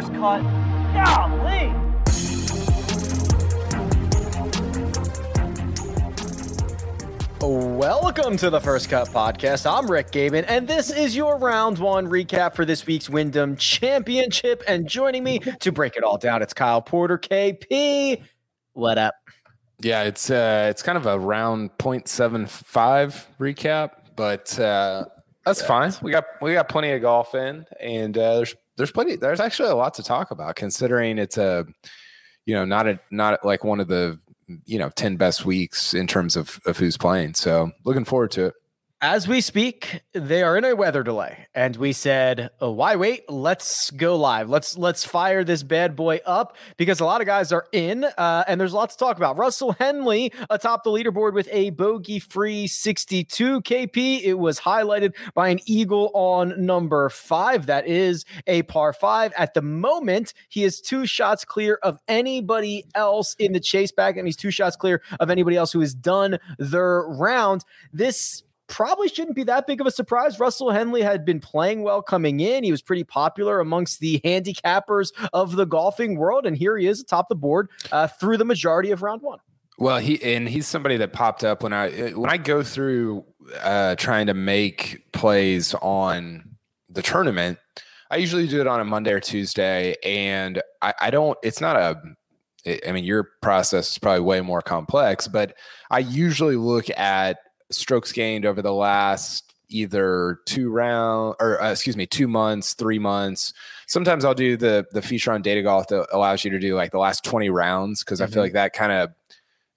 First 0.00 0.14
cut. 0.14 0.42
Golly. 0.94 1.74
Welcome 7.42 8.38
to 8.38 8.48
the 8.48 8.60
First 8.62 8.88
Cut 8.88 9.08
Podcast. 9.08 9.70
I'm 9.70 9.90
Rick 9.90 10.10
Gehman, 10.12 10.46
and 10.48 10.66
this 10.66 10.90
is 10.90 11.14
your 11.14 11.36
round 11.36 11.78
one 11.78 12.06
recap 12.06 12.54
for 12.54 12.64
this 12.64 12.86
week's 12.86 13.10
Wyndham 13.10 13.56
Championship. 13.56 14.62
And 14.66 14.88
joining 14.88 15.22
me 15.22 15.40
to 15.40 15.70
break 15.70 15.96
it 15.96 16.02
all 16.02 16.16
down, 16.16 16.40
it's 16.40 16.54
Kyle 16.54 16.80
Porter, 16.80 17.18
KP. 17.18 18.22
What 18.72 18.96
up? 18.96 19.16
Yeah, 19.80 20.04
it's 20.04 20.30
uh 20.30 20.68
it's 20.70 20.82
kind 20.82 20.96
of 20.96 21.04
a 21.04 21.18
round 21.18 21.76
0.75 21.76 23.26
recap, 23.38 23.90
but 24.16 24.58
uh 24.58 25.04
that's 25.44 25.60
fine. 25.60 25.92
We 26.00 26.10
got 26.10 26.24
we 26.40 26.54
got 26.54 26.70
plenty 26.70 26.92
of 26.92 27.02
golf 27.02 27.34
in 27.34 27.66
and 27.78 28.16
uh 28.16 28.36
there's 28.36 28.54
there's 28.80 28.90
plenty 28.90 29.16
there's 29.16 29.40
actually 29.40 29.68
a 29.68 29.74
lot 29.74 29.92
to 29.94 30.02
talk 30.02 30.30
about 30.30 30.56
considering 30.56 31.18
it's 31.18 31.36
a 31.36 31.66
you 32.46 32.54
know 32.54 32.64
not 32.64 32.86
a 32.86 32.98
not 33.10 33.44
like 33.44 33.62
one 33.62 33.78
of 33.78 33.88
the 33.88 34.18
you 34.64 34.78
know 34.78 34.88
10 34.90 35.16
best 35.16 35.44
weeks 35.44 35.94
in 35.94 36.06
terms 36.06 36.36
of 36.36 36.58
of 36.66 36.76
who's 36.76 36.96
playing. 36.96 37.34
So, 37.34 37.70
looking 37.84 38.04
forward 38.04 38.30
to 38.32 38.46
it. 38.46 38.54
As 39.02 39.26
we 39.26 39.40
speak, 39.40 40.02
they 40.12 40.42
are 40.42 40.58
in 40.58 40.64
a 40.66 40.76
weather 40.76 41.02
delay, 41.02 41.46
and 41.54 41.74
we 41.74 41.94
said, 41.94 42.50
oh, 42.60 42.72
"Why 42.72 42.96
wait? 42.96 43.22
Let's 43.30 43.90
go 43.92 44.14
live. 44.14 44.50
Let's 44.50 44.76
let's 44.76 45.06
fire 45.06 45.42
this 45.42 45.62
bad 45.62 45.96
boy 45.96 46.20
up 46.26 46.54
because 46.76 47.00
a 47.00 47.06
lot 47.06 47.22
of 47.22 47.26
guys 47.26 47.50
are 47.50 47.66
in, 47.72 48.04
uh, 48.04 48.44
and 48.46 48.60
there's 48.60 48.74
lots 48.74 48.96
to 48.96 49.02
talk 49.02 49.16
about." 49.16 49.38
Russell 49.38 49.72
Henley 49.72 50.34
atop 50.50 50.84
the 50.84 50.90
leaderboard 50.90 51.32
with 51.32 51.48
a 51.50 51.70
bogey-free 51.70 52.66
62 52.66 53.62
KP. 53.62 54.20
It 54.22 54.34
was 54.34 54.60
highlighted 54.60 55.14
by 55.32 55.48
an 55.48 55.60
eagle 55.64 56.10
on 56.12 56.66
number 56.66 57.08
five. 57.08 57.64
That 57.64 57.86
is 57.86 58.26
a 58.46 58.64
par 58.64 58.92
five. 58.92 59.32
At 59.34 59.54
the 59.54 59.62
moment, 59.62 60.34
he 60.50 60.62
is 60.62 60.78
two 60.78 61.06
shots 61.06 61.46
clear 61.46 61.78
of 61.82 61.98
anybody 62.06 62.84
else 62.94 63.34
in 63.38 63.52
the 63.52 63.60
chase 63.60 63.92
back, 63.92 64.18
and 64.18 64.28
he's 64.28 64.36
two 64.36 64.50
shots 64.50 64.76
clear 64.76 65.00
of 65.20 65.30
anybody 65.30 65.56
else 65.56 65.72
who 65.72 65.80
has 65.80 65.94
done 65.94 66.38
their 66.58 67.00
round. 67.08 67.64
This 67.94 68.42
probably 68.70 69.08
shouldn't 69.08 69.36
be 69.36 69.42
that 69.44 69.66
big 69.66 69.80
of 69.80 69.86
a 69.86 69.90
surprise. 69.90 70.40
Russell 70.40 70.70
Henley 70.70 71.02
had 71.02 71.24
been 71.24 71.40
playing 71.40 71.82
well 71.82 72.00
coming 72.00 72.40
in. 72.40 72.64
He 72.64 72.70
was 72.70 72.80
pretty 72.80 73.04
popular 73.04 73.60
amongst 73.60 74.00
the 74.00 74.20
handicappers 74.24 75.12
of 75.34 75.56
the 75.56 75.66
golfing 75.66 76.16
world. 76.16 76.46
And 76.46 76.56
here 76.56 76.78
he 76.78 76.86
is 76.86 77.00
atop 77.00 77.28
the 77.28 77.34
board 77.34 77.68
uh, 77.92 78.06
through 78.06 78.38
the 78.38 78.44
majority 78.46 78.90
of 78.92 79.02
round 79.02 79.20
one. 79.20 79.40
Well, 79.78 79.98
he 79.98 80.22
and 80.22 80.48
he's 80.48 80.66
somebody 80.66 80.98
that 80.98 81.12
popped 81.12 81.42
up 81.42 81.62
when 81.62 81.72
I 81.72 82.10
when 82.10 82.28
I 82.28 82.36
go 82.36 82.62
through 82.62 83.24
uh, 83.62 83.96
trying 83.96 84.26
to 84.26 84.34
make 84.34 85.10
plays 85.12 85.74
on 85.74 86.56
the 86.90 87.00
tournament. 87.00 87.58
I 88.10 88.16
usually 88.16 88.46
do 88.46 88.60
it 88.60 88.66
on 88.66 88.80
a 88.80 88.84
Monday 88.84 89.12
or 89.12 89.20
Tuesday, 89.20 89.96
and 90.04 90.60
I, 90.82 90.92
I 91.00 91.10
don't. 91.10 91.38
It's 91.42 91.62
not 91.62 91.76
a. 91.76 91.98
I 92.86 92.92
mean, 92.92 93.04
your 93.04 93.30
process 93.40 93.92
is 93.92 93.98
probably 93.98 94.20
way 94.20 94.42
more 94.42 94.60
complex, 94.60 95.26
but 95.26 95.56
I 95.90 96.00
usually 96.00 96.56
look 96.56 96.90
at 96.90 97.38
strokes 97.70 98.12
gained 98.12 98.44
over 98.44 98.62
the 98.62 98.72
last 98.72 99.50
either 99.70 100.40
two 100.46 100.70
round 100.70 101.36
or 101.40 101.62
uh, 101.62 101.70
excuse 101.70 101.96
me 101.96 102.06
two 102.06 102.28
months 102.28 102.74
three 102.74 102.98
months 102.98 103.52
sometimes 103.86 104.24
i'll 104.24 104.34
do 104.34 104.56
the 104.56 104.84
the 104.92 105.00
feature 105.00 105.32
on 105.32 105.40
data 105.42 105.62
golf 105.62 105.86
that 105.88 106.06
allows 106.12 106.44
you 106.44 106.50
to 106.50 106.58
do 106.58 106.74
like 106.74 106.90
the 106.90 106.98
last 106.98 107.24
20 107.24 107.50
rounds 107.50 108.04
because 108.04 108.18
mm-hmm. 108.18 108.24
i 108.24 108.26
feel 108.26 108.34
mm-hmm. 108.34 108.46
like 108.46 108.52
that 108.52 108.72
kind 108.72 108.92
of 108.92 109.10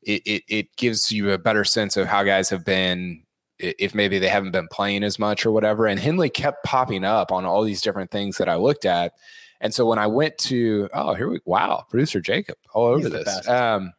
it, 0.01 0.21
it, 0.25 0.43
it 0.49 0.75
gives 0.75 1.11
you 1.11 1.31
a 1.31 1.37
better 1.37 1.63
sense 1.63 1.95
of 1.95 2.07
how 2.07 2.23
guys 2.23 2.49
have 2.49 2.65
been 2.65 3.23
if 3.59 3.95
maybe 3.95 4.19
they 4.19 4.27
haven't 4.27 4.51
been 4.51 4.67
playing 4.67 5.03
as 5.03 5.17
much 5.17 5.45
or 5.45 5.51
whatever 5.51 5.85
and 5.85 5.99
henley 5.99 6.29
kept 6.29 6.63
popping 6.63 7.05
up 7.05 7.31
on 7.31 7.45
all 7.45 7.63
these 7.63 7.81
different 7.81 8.09
things 8.11 8.37
that 8.37 8.49
i 8.49 8.55
looked 8.55 8.85
at 8.85 9.13
and 9.61 9.73
so 9.73 9.85
when 9.85 9.99
i 9.99 10.07
went 10.07 10.35
to 10.39 10.89
oh 10.93 11.13
here 11.13 11.29
we 11.29 11.39
wow 11.45 11.85
producer 11.89 12.19
jacob 12.19 12.57
all 12.73 12.87
over 12.87 12.99
He's 12.99 13.11
this 13.11 13.47
um 13.47 13.93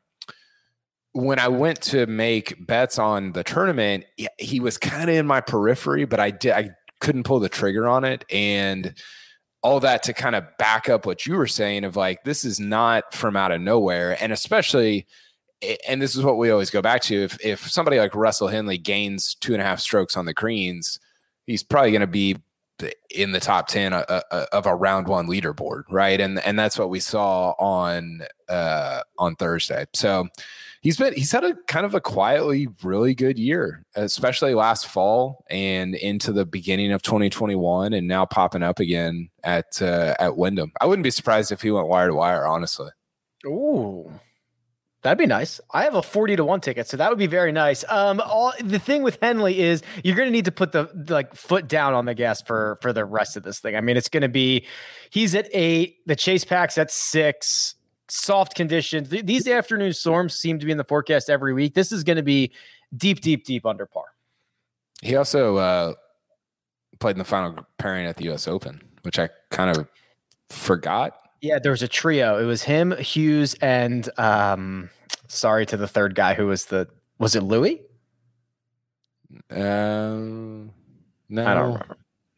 when 1.15 1.39
I 1.39 1.47
went 1.47 1.81
to 1.83 2.07
make 2.07 2.67
bets 2.67 2.99
on 2.99 3.33
the 3.33 3.45
tournament, 3.45 4.05
he 4.37 4.59
was 4.59 4.77
kind 4.77 5.09
of 5.09 5.15
in 5.15 5.27
my 5.27 5.41
periphery, 5.41 6.05
but 6.05 6.19
I 6.19 6.33
did 6.33 6.53
I 6.53 6.71
couldn't 7.01 7.23
pull 7.23 7.39
the 7.39 7.49
trigger 7.49 7.89
on 7.89 8.05
it, 8.05 8.25
and 8.31 8.95
all 9.63 9.81
that 9.81 10.03
to 10.03 10.13
kind 10.13 10.35
of 10.35 10.45
back 10.59 10.89
up 10.89 11.07
what 11.07 11.25
you 11.25 11.37
were 11.37 11.47
saying 11.47 11.85
of 11.85 11.97
like 11.97 12.25
this 12.25 12.45
is 12.45 12.59
not 12.61 13.15
from 13.15 13.37
out 13.37 13.53
of 13.53 13.61
nowhere, 13.61 14.17
and 14.23 14.33
especially. 14.33 15.07
And 15.89 16.03
this 16.03 16.15
is 16.15 16.23
what 16.23 16.37
we 16.37 16.51
always 16.51 16.69
go 16.69 16.83
back 16.83 17.01
to. 17.03 17.15
If 17.15 17.43
if 17.43 17.71
somebody 17.71 17.99
like 17.99 18.15
Russell 18.15 18.49
Henley 18.49 18.77
gains 18.77 19.35
two 19.37 19.55
and 19.55 19.63
a 19.63 19.65
half 19.65 19.81
strokes 19.81 20.15
on 20.15 20.27
the 20.27 20.35
greens, 20.35 20.99
he's 21.47 21.63
probably 21.63 21.91
going 21.91 22.03
to 22.03 22.07
be 22.07 22.37
in 23.15 23.33
the 23.33 23.41
top 23.41 23.69
10 23.69 23.93
uh, 23.93 24.05
uh, 24.09 24.47
of 24.53 24.67
a 24.67 24.75
round 24.75 25.07
one 25.07 25.29
leaderboard 25.29 25.85
right 25.89 26.21
and 26.21 26.41
and 26.41 26.59
that's 26.59 26.77
what 26.77 26.91
we 26.91 26.99
saw 26.99 27.53
on 27.53 28.21
uh 28.49 29.01
on 29.17 29.37
thursday 29.37 29.87
so 29.95 30.29
he's 30.85 30.99
been 30.99 31.15
he's 31.15 31.33
had 31.33 31.43
a 31.43 31.55
kind 31.67 31.85
of 31.85 31.95
a 31.95 32.01
quietly 32.01 32.69
really 32.85 33.15
good 33.15 33.39
year, 33.39 33.85
especially 33.97 34.55
last 34.55 34.87
fall 34.87 35.45
and 35.51 35.97
into 35.97 36.31
the 36.31 36.47
beginning 36.47 36.93
of 36.93 37.03
2021, 37.03 37.93
and 37.93 38.07
now 38.07 38.25
popping 38.25 38.63
up 38.63 38.79
again 38.79 39.31
at 39.43 39.83
uh, 39.83 40.15
at 40.21 40.37
Wyndham. 40.37 40.71
I 40.81 40.87
wouldn't 40.87 41.03
be 41.03 41.11
surprised 41.11 41.51
if 41.51 41.63
he 41.63 41.73
went 41.73 41.89
wire 41.89 42.09
to 42.09 42.15
wire, 42.15 42.47
honestly. 42.47 42.91
Ooh. 43.45 44.13
That'd 45.03 45.19
be 45.19 45.27
nice. 45.27 45.61
I 45.71 45.85
have 45.85 45.97
a 45.97 46.03
40 46.03 46.37
to 46.37 46.47
1 46.47 46.63
ticket, 46.63 46.89
so 46.89 46.97
that 46.97 47.11
would 47.11 47.19
be 47.19 47.27
very 47.27 47.53
nice. 47.53 47.85
Um 47.91 48.21
all 48.21 48.55
the 48.63 48.79
thing 48.79 49.03
with 49.03 49.19
Henley 49.21 49.61
is 49.61 49.83
you're 50.03 50.17
going 50.17 50.29
to 50.29 50.33
need 50.33 50.47
to 50.47 50.53
put 50.53 50.73
the 50.73 50.89
like 51.11 51.35
foot 51.35 51.69
down 51.69 51.93
on 51.93 52.07
the 52.07 52.15
gas 52.15 52.41
for 52.41 52.79
for 52.81 52.93
the 52.93 53.05
rest 53.05 53.37
of 53.37 53.43
this 53.43 53.59
thing. 53.59 53.77
I 53.77 53.83
mean, 53.83 53.99
it's 53.99 54.09
going 54.09 54.23
to 54.23 54.31
be 54.31 54.67
he's 55.11 55.35
at 55.35 55.49
8, 55.53 56.07
the 56.07 56.17
chase 56.17 56.45
packs 56.45 56.79
at 56.79 56.91
6, 56.91 57.75
soft 58.09 58.55
conditions. 58.55 59.09
These 59.09 59.49
afternoon 59.49 59.93
storms 59.93 60.35
seem 60.35 60.59
to 60.59 60.67
be 60.67 60.73
in 60.73 60.79
the 60.79 60.85
forecast 60.85 61.31
every 61.31 61.53
week. 61.53 61.75
This 61.75 61.93
is 61.93 62.05
going 62.05 62.17
to 62.17 62.23
be 62.23 62.53
deep, 62.97 63.21
deep, 63.21 63.45
deep 63.45 63.67
under 63.67 63.87
par. 63.87 64.05
He 65.03 65.17
also 65.17 65.57
uh, 65.57 65.95
played 66.99 67.13
in 67.13 67.19
the 67.19 67.25
final 67.25 67.67
pairing 67.79 68.07
at 68.07 68.17
the 68.17 68.25
U.S. 68.25 68.49
Open, 68.49 68.81
which 69.03 69.19
I 69.19 69.29
kind 69.51 69.77
of 69.77 69.87
forgot. 70.49 71.19
Yeah, 71.41 71.59
there 71.59 71.73
was 71.73 71.83
a 71.83 71.89
trio. 71.89 72.39
It 72.41 72.47
was 72.47 72.63
him, 72.63 72.97
Hughes, 72.97 73.55
and 73.61 74.09
um, 74.19 74.89
sorry 75.29 75.67
to 75.67 75.77
the 75.77 75.89
third 75.89 76.15
guy 76.15 76.35
who 76.35 76.47
was 76.47 76.67
the 76.67 76.89
was 77.19 77.37
it 77.37 77.43
Louis? 77.43 77.83
Um, 79.51 80.73
no, 81.29 81.47
I 81.47 81.55
don't 81.55 81.65
remember. 81.65 81.97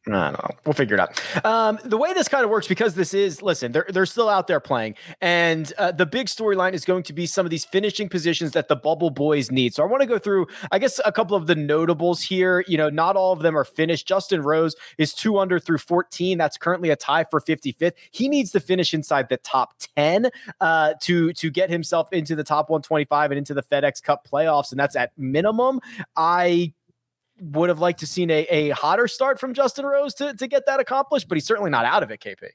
I 0.09 0.31
don't 0.31 0.33
know. 0.35 0.51
We'll 0.65 0.73
figure 0.73 0.95
it 0.95 1.01
out. 1.01 1.45
Um, 1.45 1.81
the 1.85 1.97
way 1.97 2.13
this 2.13 2.29
kind 2.29 2.45
of 2.45 2.51
works, 2.51 2.69
because 2.69 2.95
this 2.95 3.13
is, 3.13 3.43
listen, 3.43 3.73
they're, 3.73 3.87
they're 3.89 4.07
still 4.07 4.29
out 4.29 4.47
there 4.47 4.61
playing. 4.61 4.95
And 5.21 5.73
uh, 5.79 5.91
the 5.91 6.07
big 6.07 6.29
storyline 6.29 6.75
is 6.75 6.85
going 6.85 7.03
to 7.05 7.13
be 7.13 7.27
some 7.27 7.45
of 7.45 7.51
these 7.51 7.65
finishing 7.65 8.09
positions 8.09 8.53
that 8.53 8.69
the 8.69 8.77
bubble 8.77 9.11
boys 9.11 9.51
need. 9.51 9.75
So 9.75 9.83
I 9.83 9.87
want 9.87 10.03
to 10.03 10.07
go 10.07 10.19
through, 10.19 10.47
I 10.71 10.79
guess, 10.79 11.01
a 11.05 11.11
couple 11.11 11.37
of 11.37 11.49
the 11.49 11.57
notables 11.57 12.23
here. 12.23 12.65
You 12.69 12.79
know, 12.79 12.89
not 12.89 13.17
all 13.17 13.33
of 13.33 13.41
them 13.41 13.59
are 13.59 13.65
finished. 13.65 14.07
Justin 14.07 14.43
Rose 14.43 14.77
is 14.97 15.13
two 15.13 15.41
under 15.41 15.59
through 15.59 15.79
14. 15.79 16.39
That's 16.39 16.57
currently 16.57 16.91
a 16.91 16.97
tie 16.97 17.25
for 17.25 17.41
55th. 17.41 17.95
He 18.13 18.29
needs 18.29 18.53
to 18.53 18.61
finish 18.61 18.95
inside 18.95 19.29
the 19.29 19.39
top 19.39 19.75
10 19.97 20.31
uh, 20.61 20.95
to, 21.03 21.33
to 21.33 21.51
get 21.51 21.69
himself 21.69 22.13
into 22.13 22.37
the 22.37 22.45
top 22.45 22.71
125 22.71 23.33
and 23.33 23.39
into 23.39 23.55
the 23.55 23.63
FedEx 23.63 24.01
Cup 24.05 24.25
playoffs. 24.33 24.71
And 24.71 24.79
that's 24.79 24.95
at 24.95 25.11
minimum. 25.19 25.81
I 26.17 26.73
would 27.41 27.69
have 27.69 27.79
liked 27.79 28.01
to 28.01 28.07
seen 28.07 28.31
a, 28.31 28.47
a 28.49 28.71
hotter 28.71 29.09
start 29.09 29.39
from 29.39 29.55
Justin 29.55 29.85
Rose 29.85 30.15
to, 30.15 30.35
to 30.35 30.47
get 30.47 30.67
that 30.67 30.81
accomplished, 30.81 31.29
but 31.29 31.37
he's 31.37 31.47
certainly 31.47 31.71
not 31.71 31.85
out 31.85 32.03
of 32.03 32.11
it, 32.11 32.21
KP. 32.21 32.49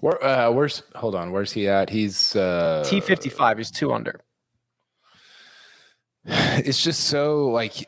Where 0.00 0.22
uh 0.24 0.50
where's 0.50 0.82
hold 0.96 1.14
on, 1.14 1.30
where's 1.30 1.52
he 1.52 1.68
at? 1.68 1.88
He's 1.88 2.34
uh 2.34 2.84
T 2.84 3.00
fifty 3.00 3.28
five, 3.28 3.58
he's 3.58 3.70
two 3.70 3.92
under. 3.92 4.20
It's 6.24 6.82
just 6.82 7.04
so 7.04 7.48
like 7.48 7.86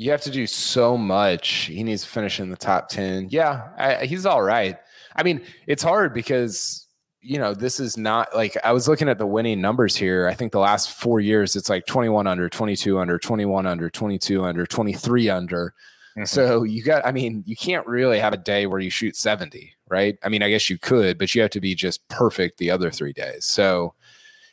you 0.00 0.10
have 0.12 0.22
to 0.22 0.30
do 0.30 0.46
so 0.46 0.96
much. 0.96 1.66
He 1.66 1.82
needs 1.82 2.02
to 2.04 2.08
finish 2.08 2.40
in 2.40 2.48
the 2.48 2.56
top 2.56 2.88
10. 2.88 3.28
Yeah, 3.30 3.68
I, 3.76 4.06
he's 4.06 4.24
all 4.24 4.40
right. 4.40 4.78
I 5.14 5.22
mean, 5.22 5.42
it's 5.66 5.82
hard 5.82 6.14
because 6.14 6.86
you 7.22 7.38
know, 7.38 7.52
this 7.54 7.80
is 7.80 7.96
not 7.96 8.34
like 8.34 8.56
I 8.64 8.72
was 8.72 8.88
looking 8.88 9.08
at 9.08 9.18
the 9.18 9.26
winning 9.26 9.60
numbers 9.60 9.94
here. 9.94 10.26
I 10.26 10.34
think 10.34 10.52
the 10.52 10.58
last 10.58 10.92
four 10.92 11.20
years, 11.20 11.54
it's 11.54 11.68
like 11.68 11.86
21 11.86 12.26
under, 12.26 12.48
22 12.48 12.98
under, 12.98 13.18
21 13.18 13.66
under, 13.66 13.90
22 13.90 14.44
under, 14.44 14.66
23 14.66 15.28
under. 15.28 15.74
Mhm. 16.16 16.26
So 16.26 16.62
you 16.62 16.82
got, 16.82 17.06
I 17.06 17.12
mean, 17.12 17.44
you 17.46 17.56
can't 17.56 17.86
really 17.86 18.18
have 18.18 18.32
a 18.32 18.38
day 18.38 18.66
where 18.66 18.80
you 18.80 18.90
shoot 18.90 19.16
70, 19.16 19.74
right? 19.88 20.18
I 20.24 20.28
mean, 20.28 20.42
I 20.42 20.48
guess 20.48 20.70
you 20.70 20.78
could, 20.78 21.18
but 21.18 21.34
you 21.34 21.42
have 21.42 21.50
to 21.50 21.60
be 21.60 21.74
just 21.74 22.06
perfect 22.08 22.58
the 22.58 22.70
other 22.70 22.90
three 22.90 23.12
days. 23.12 23.44
So 23.44 23.94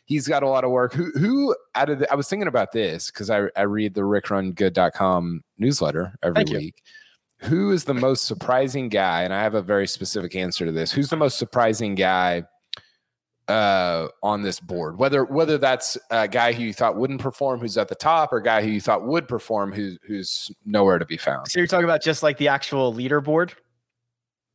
he's 0.05 0.27
got 0.27 0.43
a 0.43 0.49
lot 0.49 0.63
of 0.65 0.71
work. 0.71 0.93
Who, 0.93 1.11
who 1.11 1.55
out 1.73 1.89
of 1.89 1.99
the, 1.99 2.11
I 2.11 2.15
was 2.15 2.27
thinking 2.29 2.47
about 2.47 2.73
this 2.73 3.09
because 3.09 3.29
I, 3.29 3.47
I 3.55 3.61
read 3.63 3.93
the 3.93 4.01
rickrungood.com 4.01 5.43
newsletter 5.57 6.17
every 6.21 6.35
Thank 6.35 6.49
you. 6.49 6.57
week. 6.57 6.83
Who 7.39 7.71
is 7.71 7.85
the 7.85 7.93
most 7.93 8.25
surprising 8.25 8.89
guy? 8.89 9.23
And 9.23 9.33
I 9.33 9.41
have 9.41 9.53
a 9.53 9.61
very 9.61 9.87
specific 9.87 10.35
answer 10.35 10.65
to 10.65 10.71
this. 10.71 10.91
Who's 10.91 11.09
the 11.09 11.17
most 11.17 11.37
surprising 11.37 11.95
guy 11.95 12.43
uh, 13.47 14.07
on 14.23 14.41
this 14.41 14.59
board? 14.59 14.97
Whether 14.97 15.23
whether 15.25 15.57
that's 15.57 15.97
a 16.11 16.27
guy 16.27 16.53
who 16.53 16.63
you 16.63 16.73
thought 16.73 16.95
wouldn't 16.97 17.21
perform, 17.21 17.59
who's 17.59 17.77
at 17.77 17.87
the 17.87 17.95
top, 17.95 18.31
or 18.33 18.37
a 18.37 18.43
guy 18.43 18.61
who 18.61 18.69
you 18.69 18.81
thought 18.81 19.05
would 19.05 19.27
perform, 19.27 19.71
who's 19.73 19.97
who's 20.05 20.51
nowhere 20.65 20.99
to 20.99 21.05
be 21.05 21.17
found. 21.17 21.47
So 21.49 21.59
you're 21.59 21.67
talking 21.67 21.85
about 21.85 22.01
just 22.01 22.23
like 22.23 22.37
the 22.37 22.47
actual 22.49 22.93
leaderboard? 22.93 23.53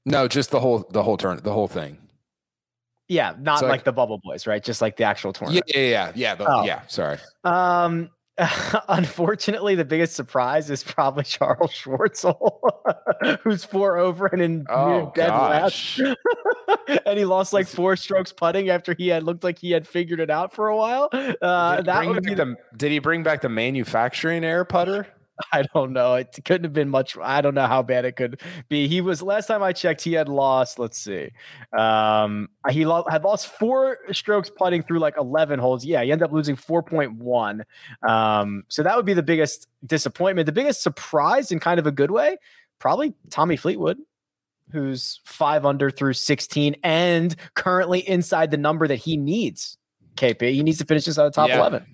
No, 0.04 0.26
just 0.28 0.50
the 0.50 0.60
whole 0.60 0.86
the 0.90 1.02
whole 1.02 1.16
turn, 1.16 1.38
the 1.42 1.52
whole 1.52 1.68
thing. 1.68 1.98
Yeah, 3.08 3.34
not 3.38 3.58
So, 3.60 3.66
like, 3.66 3.72
like- 3.72 3.84
the 3.84 3.92
bubble 3.92 4.18
boys, 4.22 4.46
right? 4.46 4.62
Just 4.62 4.80
like 4.80 4.96
the 4.96 5.04
actual 5.04 5.30
Yeah, 5.30 5.38
tournament. 5.38 5.64
yeah, 5.74 5.80
yeah, 5.80 6.12
yeah. 6.14 6.34
the- 6.34 6.46
Oh. 6.48 6.64
Yeah, 6.64 6.80
sorry. 6.86 7.18
Um, 7.44 8.08
unfortunately, 8.88 9.74
the 9.74 9.84
biggest 9.84 10.14
surprise 10.14 10.70
is 10.70 10.82
probably 10.82 11.24
Charl 11.24 11.68
Schwartzel, 11.68 12.60
who's 13.42 13.64
four 13.64 13.98
over 13.98 14.26
and 14.26 14.40
in 14.40 14.66
Oh 14.70 15.12
dead 15.14 15.28
last. 15.28 16.00
and 17.06 17.18
he 17.18 17.24
lost 17.24 17.52
like 17.52 17.66
four 17.66 17.96
strokes 17.96 18.32
putting 18.32 18.70
after 18.70 18.94
he 18.94 19.08
had 19.08 19.22
looked 19.22 19.44
like 19.44 19.58
he 19.58 19.70
had 19.70 19.86
figured 19.86 20.20
it 20.20 20.30
out 20.30 20.52
for 20.52 20.68
a 20.68 20.76
while. 20.76 21.08
Uh, 21.12 21.76
did, 21.76 21.86
that 21.86 22.06
would 22.06 22.22
be 22.22 22.34
back 22.34 22.38
the, 22.38 22.56
did 22.76 22.92
he 22.92 22.98
bring 22.98 23.22
back 23.22 23.42
the 23.42 23.48
manufacturing 23.48 24.44
air 24.44 24.64
putter? 24.64 25.06
I 25.52 25.62
don't 25.74 25.92
know. 25.92 26.14
It 26.14 26.36
couldn't 26.44 26.64
have 26.64 26.72
been 26.72 26.88
much. 26.88 27.16
I 27.20 27.40
don't 27.40 27.54
know 27.54 27.66
how 27.66 27.82
bad 27.82 28.04
it 28.04 28.16
could 28.16 28.40
be. 28.68 28.86
He 28.88 29.00
was 29.00 29.22
last 29.22 29.46
time 29.46 29.62
I 29.62 29.72
checked. 29.72 30.02
He 30.02 30.12
had 30.12 30.28
lost. 30.28 30.78
Let's 30.78 30.98
see. 30.98 31.30
Um, 31.76 32.48
he 32.70 32.84
lo- 32.84 33.04
had 33.08 33.24
lost 33.24 33.48
four 33.48 33.98
strokes 34.12 34.50
putting 34.50 34.82
through 34.82 34.98
like 34.98 35.16
eleven 35.16 35.58
holes. 35.58 35.84
Yeah, 35.84 36.02
he 36.02 36.12
ended 36.12 36.24
up 36.24 36.32
losing 36.32 36.56
four 36.56 36.82
point 36.82 37.12
one. 37.14 37.64
Um, 38.06 38.64
so 38.68 38.82
that 38.82 38.96
would 38.96 39.06
be 39.06 39.14
the 39.14 39.22
biggest 39.22 39.68
disappointment. 39.86 40.46
The 40.46 40.52
biggest 40.52 40.82
surprise 40.82 41.50
in 41.50 41.60
kind 41.60 41.78
of 41.80 41.86
a 41.86 41.92
good 41.92 42.10
way, 42.10 42.36
probably 42.78 43.14
Tommy 43.30 43.56
Fleetwood. 43.56 43.98
Who's 44.70 45.20
five 45.24 45.66
under 45.66 45.90
through 45.90 46.14
16 46.14 46.76
and 46.82 47.36
currently 47.54 48.08
inside 48.08 48.50
the 48.50 48.56
number 48.56 48.88
that 48.88 48.96
he 48.96 49.18
needs. 49.18 49.76
KP, 50.16 50.52
he 50.54 50.62
needs 50.62 50.78
to 50.78 50.86
finish 50.86 51.04
this 51.04 51.18
out 51.18 51.26
of 51.26 51.34
top 51.34 51.50
Yeah. 51.50 51.58
11. 51.58 51.84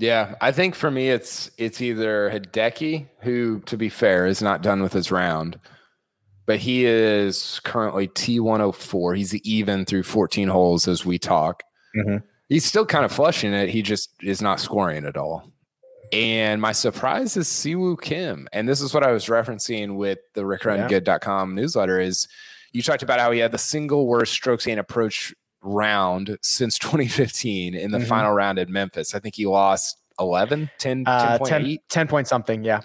Yeah, 0.00 0.34
I 0.40 0.50
think 0.50 0.74
for 0.74 0.90
me 0.90 1.10
it's 1.10 1.50
it's 1.58 1.80
either 1.82 2.30
Hideki, 2.30 3.06
who 3.20 3.60
to 3.66 3.76
be 3.76 3.90
fair 3.90 4.24
is 4.26 4.40
not 4.40 4.62
done 4.62 4.82
with 4.82 4.94
his 4.94 5.12
round, 5.12 5.60
but 6.46 6.58
he 6.60 6.86
is 6.86 7.60
currently 7.64 8.08
T104. 8.08 9.16
He's 9.16 9.34
even 9.44 9.84
through 9.84 10.04
14 10.04 10.48
holes 10.48 10.88
as 10.88 11.04
we 11.04 11.18
talk. 11.18 11.62
Mhm. 11.94 12.22
He's 12.48 12.64
still 12.64 12.86
kind 12.86 13.04
of 13.04 13.12
flushing 13.12 13.52
it. 13.52 13.68
He 13.68 13.82
just 13.82 14.10
is 14.22 14.40
not 14.40 14.58
scoring 14.58 15.04
at 15.04 15.18
all. 15.18 15.52
And 16.12 16.60
my 16.62 16.72
surprise 16.72 17.36
is 17.36 17.46
Siwoo 17.46 18.00
Kim. 18.00 18.48
And 18.52 18.68
this 18.68 18.80
is 18.80 18.92
what 18.94 19.04
I 19.04 19.12
was 19.12 19.26
referencing 19.26 19.96
with 19.96 20.18
the 20.34 20.42
rickrungood.com 20.42 21.54
newsletter 21.54 22.00
is 22.00 22.26
you 22.72 22.82
talked 22.82 23.02
about 23.02 23.20
how 23.20 23.30
he 23.32 23.38
had 23.40 23.52
the 23.52 23.58
single 23.58 24.06
worst 24.06 24.32
strokes 24.32 24.64
gain 24.64 24.78
approach 24.78 25.34
round 25.62 26.38
since 26.42 26.78
2015 26.80 27.74
in 27.74 27.90
the 27.90 27.98
Mhm. 27.98 28.06
final 28.06 28.32
round 28.32 28.58
at 28.58 28.68
Memphis. 28.68 29.14
I 29.14 29.18
think 29.20 29.34
he 29.34 29.46
lost 29.46 29.98
11, 30.18 30.70
10, 30.78 31.04
Uh, 31.06 31.38
10.8. 31.38 31.48
10, 31.48 31.78
10 31.88 32.08
point 32.08 32.28
something. 32.28 32.64
Yeah. 32.64 32.80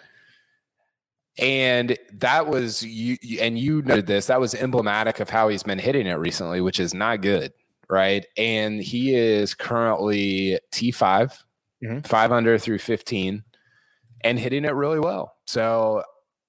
And 1.38 1.98
that 2.14 2.48
was 2.48 2.82
you, 2.84 3.18
and 3.42 3.60
you 3.60 3.82
noted 3.82 4.08
this. 4.08 4.28
That 4.28 4.40
was 4.40 4.56
emblematic 4.56 5.20
of 5.20 5.30
how 5.30 5.50
he's 5.50 5.64
been 5.64 5.80
hitting 5.80 6.08
it 6.08 6.14
recently, 6.14 6.62
which 6.62 6.80
is 6.80 6.94
not 6.94 7.22
good, 7.22 7.52
right? 7.90 8.26
And 8.38 8.82
he 8.82 9.14
is 9.16 9.54
currently 9.54 10.60
T 10.72 10.92
5 10.92 11.44
Mhm. 11.84 12.08
five 12.08 12.32
under 12.32 12.58
through 12.58 12.78
fifteen, 12.80 13.44
and 14.22 14.40
hitting 14.40 14.64
it 14.64 14.74
really 14.74 15.00
well. 15.00 15.36
So 15.46 16.04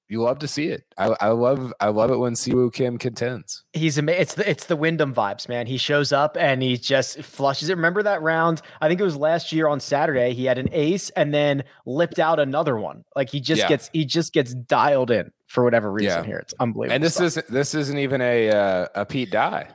you 0.08 0.22
love 0.22 0.38
to 0.40 0.48
see 0.48 0.68
it. 0.68 0.84
I, 0.96 1.14
I 1.20 1.28
love, 1.30 1.72
I 1.80 1.88
love 1.88 2.10
it 2.10 2.18
when 2.18 2.34
Siwoo 2.34 2.72
Kim 2.72 2.96
contends. 2.98 3.64
He's 3.72 3.98
ama- 3.98 4.12
it's 4.12 4.34
the 4.34 4.48
it's 4.48 4.66
the 4.66 4.76
Wyndham 4.76 5.12
vibes, 5.14 5.48
man. 5.48 5.66
He 5.66 5.76
shows 5.78 6.12
up 6.12 6.36
and 6.38 6.62
he 6.62 6.76
just 6.76 7.22
flushes 7.22 7.68
it. 7.68 7.74
Remember 7.76 8.02
that 8.04 8.22
round? 8.22 8.62
I 8.80 8.88
think 8.88 9.00
it 9.00 9.04
was 9.04 9.16
last 9.16 9.52
year 9.52 9.66
on 9.68 9.80
Saturday. 9.80 10.32
He 10.32 10.44
had 10.44 10.58
an 10.58 10.68
ace 10.72 11.10
and 11.10 11.34
then 11.34 11.64
lipped 11.86 12.18
out 12.18 12.38
another 12.38 12.76
one. 12.78 13.04
Like 13.16 13.30
he 13.30 13.40
just 13.40 13.62
Yeah. 13.62 13.68
gets 13.68 13.90
he 13.92 14.04
just 14.04 14.32
gets 14.32 14.54
dialed 14.54 15.10
in 15.10 15.32
for 15.48 15.64
whatever 15.64 15.90
reason 15.90 16.20
Yeah. 16.22 16.26
here. 16.26 16.38
It's 16.38 16.54
unbelievable. 16.60 16.94
And 16.94 17.04
this 17.04 17.20
isn't, 17.20 17.46
this 17.48 17.74
isn't 17.74 17.98
even 17.98 18.20
a 18.20 18.50
uh, 18.50 18.86
a 18.94 19.04
Pete 19.06 19.30
Dye. 19.30 19.68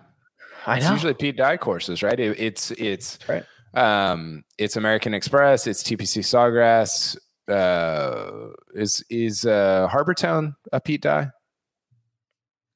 I 0.65 0.77
It's 0.77 0.85
know. 0.85 0.93
usually 0.93 1.13
Pete 1.15 1.37
Dye 1.37 1.57
courses, 1.57 2.03
right? 2.03 2.19
It, 2.19 2.39
it's 2.39 2.71
it's 2.71 3.19
Right. 3.27 3.43
um 3.73 4.43
it's 4.57 4.75
American 4.75 5.13
Express, 5.13 5.67
it's 5.67 5.83
TPC 5.83 6.21
Sawgrass. 6.23 7.17
Uh, 7.51 8.49
is 8.73 9.03
is 9.09 9.45
uh 9.45 9.87
Harbour 9.91 10.13
Town 10.13 10.55
a 10.71 10.79
Pete 10.79 11.01
Dye? 11.01 11.29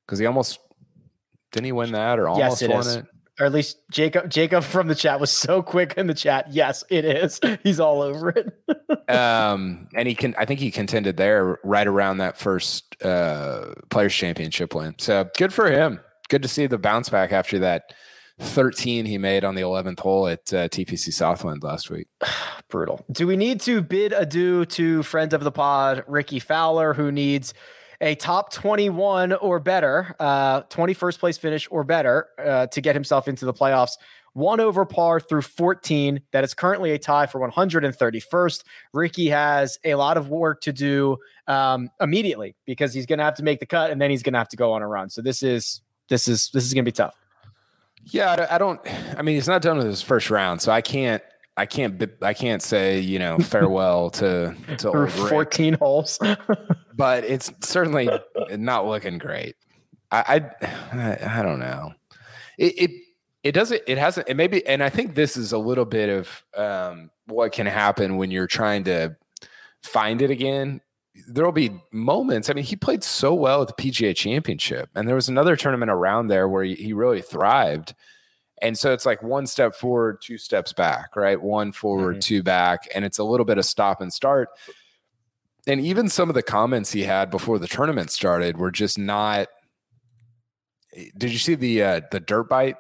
Because 0.06 0.20
he 0.20 0.26
almost 0.26 0.60
didn't 1.52 1.66
he 1.66 1.72
win 1.72 1.92
that 1.94 2.20
or 2.20 2.28
Yes, 2.38 2.62
almost 2.62 2.62
it 2.62 2.70
won 2.70 2.80
is. 2.82 2.96
it? 2.98 3.06
or 3.40 3.46
at 3.46 3.52
least 3.52 3.78
Jacob 3.92 4.30
Jacob 4.30 4.64
from 4.64 4.88
the 4.88 4.96
chat 4.96 5.20
was 5.20 5.32
so 5.32 5.62
quick 5.74 5.94
in 5.98 6.08
the 6.08 6.14
chat. 6.14 6.48
Yes, 6.52 6.84
it 6.90 7.06
is. 7.06 7.40
He's 7.64 7.80
all 7.80 8.02
over 8.02 8.30
it. 8.30 8.54
Um, 9.08 9.88
and 9.96 10.08
he 10.08 10.16
can 10.16 10.34
I 10.36 10.46
think 10.46 10.60
he 10.60 10.72
contended 10.72 11.16
there 11.16 11.60
right 11.64 11.86
around 11.86 12.18
that 12.18 12.38
first 12.40 13.00
uh 13.04 13.76
players 13.92 14.16
championship 14.16 14.74
win. 14.74 14.96
So 14.98 15.30
good 15.38 15.54
for 15.54 15.70
him. 15.70 16.00
Good 16.30 16.42
to 16.42 16.48
see 16.48 16.66
the 16.66 16.80
bounce 16.80 17.10
back 17.10 17.32
after 17.32 17.60
that 17.60 17.94
13 18.40 19.06
he 19.06 19.18
made 19.18 19.44
on 19.44 19.56
the 19.56 19.62
11th 19.62 20.00
hole 20.00 20.28
at 20.28 20.54
uh, 20.54 20.68
TPC 20.68 21.14
Southwind 21.14 21.64
last 21.64 21.90
week. 21.90 22.08
Brutal. 22.70 23.06
Do 23.12 23.28
we 23.28 23.38
need 23.38 23.62
to 23.62 23.82
bid 23.82 24.12
adieu 24.12 24.66
to 24.66 25.04
friend 25.04 25.32
of 25.34 25.44
the 25.44 25.52
pod, 25.52 26.04
Rickie 26.08 26.40
Fowler, 26.40 26.94
who 26.94 27.12
needs 27.12 27.54
a 28.02 28.16
top 28.16 28.52
21 28.52 29.34
or 29.34 29.60
better, 29.60 30.16
uh, 30.20 30.64
21st 30.64 31.20
place 31.20 31.38
finish 31.38 31.68
or 31.72 31.84
better 31.84 32.28
uh, 32.38 32.68
to 32.68 32.82
get 32.82 32.96
himself 32.96 33.28
into 33.28 33.46
the 33.46 33.54
playoffs? 33.54 33.94
One 34.34 34.60
over 34.60 34.84
par 34.84 35.22
through 35.22 35.44
14. 35.44 36.20
That 36.34 36.44
is 36.44 36.54
currently 36.54 36.92
a 36.92 37.00
tie 37.00 37.26
for 37.26 37.40
131st. 37.40 38.64
Ricky 38.92 39.30
has 39.30 39.80
a 39.86 39.96
lot 39.96 40.18
of 40.18 40.28
work 40.28 40.60
to 40.62 40.74
do 40.74 41.18
um, 41.48 41.90
immediately 42.02 42.58
because 42.66 42.94
he's 42.94 43.06
going 43.06 43.20
to 43.20 43.24
have 43.24 43.36
to 43.36 43.44
make 43.44 43.62
the 43.62 43.66
cut 43.66 43.92
and 43.92 44.02
then 44.02 44.10
he's 44.10 44.24
going 44.24 44.34
to 44.34 44.40
have 44.40 44.50
to 44.50 44.58
go 44.58 44.74
on 44.74 44.82
a 44.82 44.88
run. 44.90 45.10
So 45.10 45.22
this 45.22 45.42
is 45.42 45.82
this 46.10 46.28
is 46.28 46.50
this 46.54 46.66
is 46.66 46.74
going 46.74 46.84
to 46.84 46.92
be 46.92 46.94
tough. 46.94 47.16
Yeah, 48.06 48.48
I 48.50 48.58
don't- 48.58 48.80
I 49.18 49.22
mean, 49.22 49.36
he's 49.36 49.48
not 49.48 49.62
done 49.62 49.78
with 49.78 49.88
his 49.88 50.02
first 50.02 50.30
round, 50.30 50.62
so 50.62 50.72
I 50.72 50.82
can't. 50.82 51.22
I 51.58 51.66
can't. 51.66 52.04
I 52.22 52.34
can't 52.34 52.62
say 52.62 53.00
you 53.00 53.18
know 53.18 53.38
farewell 53.40 54.10
to 54.12 54.54
to 54.78 54.88
old 54.90 54.98
Rick, 54.98 55.10
14 55.30 55.74
holes. 55.76 56.20
but 56.94 57.24
it's 57.24 57.50
certainly 57.62 58.10
not 58.52 58.86
looking 58.86 59.18
great. 59.18 59.56
I 60.12 60.52
I, 60.92 61.18
I 61.40 61.42
don't 61.42 61.60
know. 61.60 61.94
It, 62.58 62.74
it 62.78 62.92
it 63.44 63.52
doesn't. 63.54 63.82
It 63.88 63.98
hasn't. 63.98 64.28
It 64.28 64.36
maybe, 64.36 64.66
and 64.68 64.84
I 64.84 64.90
think 64.90 65.16
this 65.16 65.38
is 65.38 65.54
a 65.54 65.58
little 65.58 65.86
bit 65.86 66.10
of 66.10 66.44
um, 66.58 67.10
what 67.28 67.54
can 67.54 67.68
happen 67.68 68.18
when 68.18 68.32
you're 68.32 68.48
trying 68.48 68.84
to 68.86 69.16
find 69.84 70.22
it 70.22 70.32
again. 70.32 70.82
There'll 71.28 71.52
be 71.52 71.72
moments. 71.92 72.50
I 72.50 72.54
mean, 72.54 72.66
he 72.66 72.76
played 72.76 73.04
so 73.04 73.34
well 73.34 73.62
at 73.62 73.70
the 73.70 73.74
PGA 73.74 74.16
Championship, 74.16 74.90
and 74.96 75.08
there 75.08 75.16
was 75.16 75.30
another 75.30 75.56
tournament 75.56 75.90
around 75.92 76.28
there 76.28 76.48
where 76.50 76.64
he, 76.64 76.76
he 76.76 76.94
really 76.94 77.22
thrived. 77.22 77.94
And 78.62 78.78
so 78.78 78.94
it's 78.94 79.06
like 79.06 79.22
one 79.24 79.48
step 79.48 79.76
forward, 79.76 80.22
two 80.22 80.38
steps 80.38 80.74
back, 80.74 81.16
right? 81.16 81.42
One 81.42 81.72
forward, 81.72 82.18
Mhm. 82.18 82.22
two 82.22 82.44
back, 82.44 82.88
and 82.94 83.04
it's 83.06 83.18
a 83.20 83.24
little 83.24 83.46
bit 83.46 83.58
of 83.58 83.66
stop 83.66 84.02
and 84.02 84.14
start. 84.14 84.50
And 85.68 85.82
even 85.82 86.10
some 86.10 86.30
of 86.30 86.36
the 86.36 86.44
comments 86.44 86.92
he 86.92 87.04
had 87.04 87.30
before 87.32 87.60
the 87.60 87.68
tournament 87.68 88.12
started 88.12 88.58
were 88.58 88.72
just 88.72 88.98
not. 88.98 89.48
Did 91.18 91.32
you 91.32 91.40
see 91.40 91.56
the 91.56 91.84
uh, 91.84 92.02
the 92.12 92.20
dirt 92.20 92.48
bite 92.50 92.78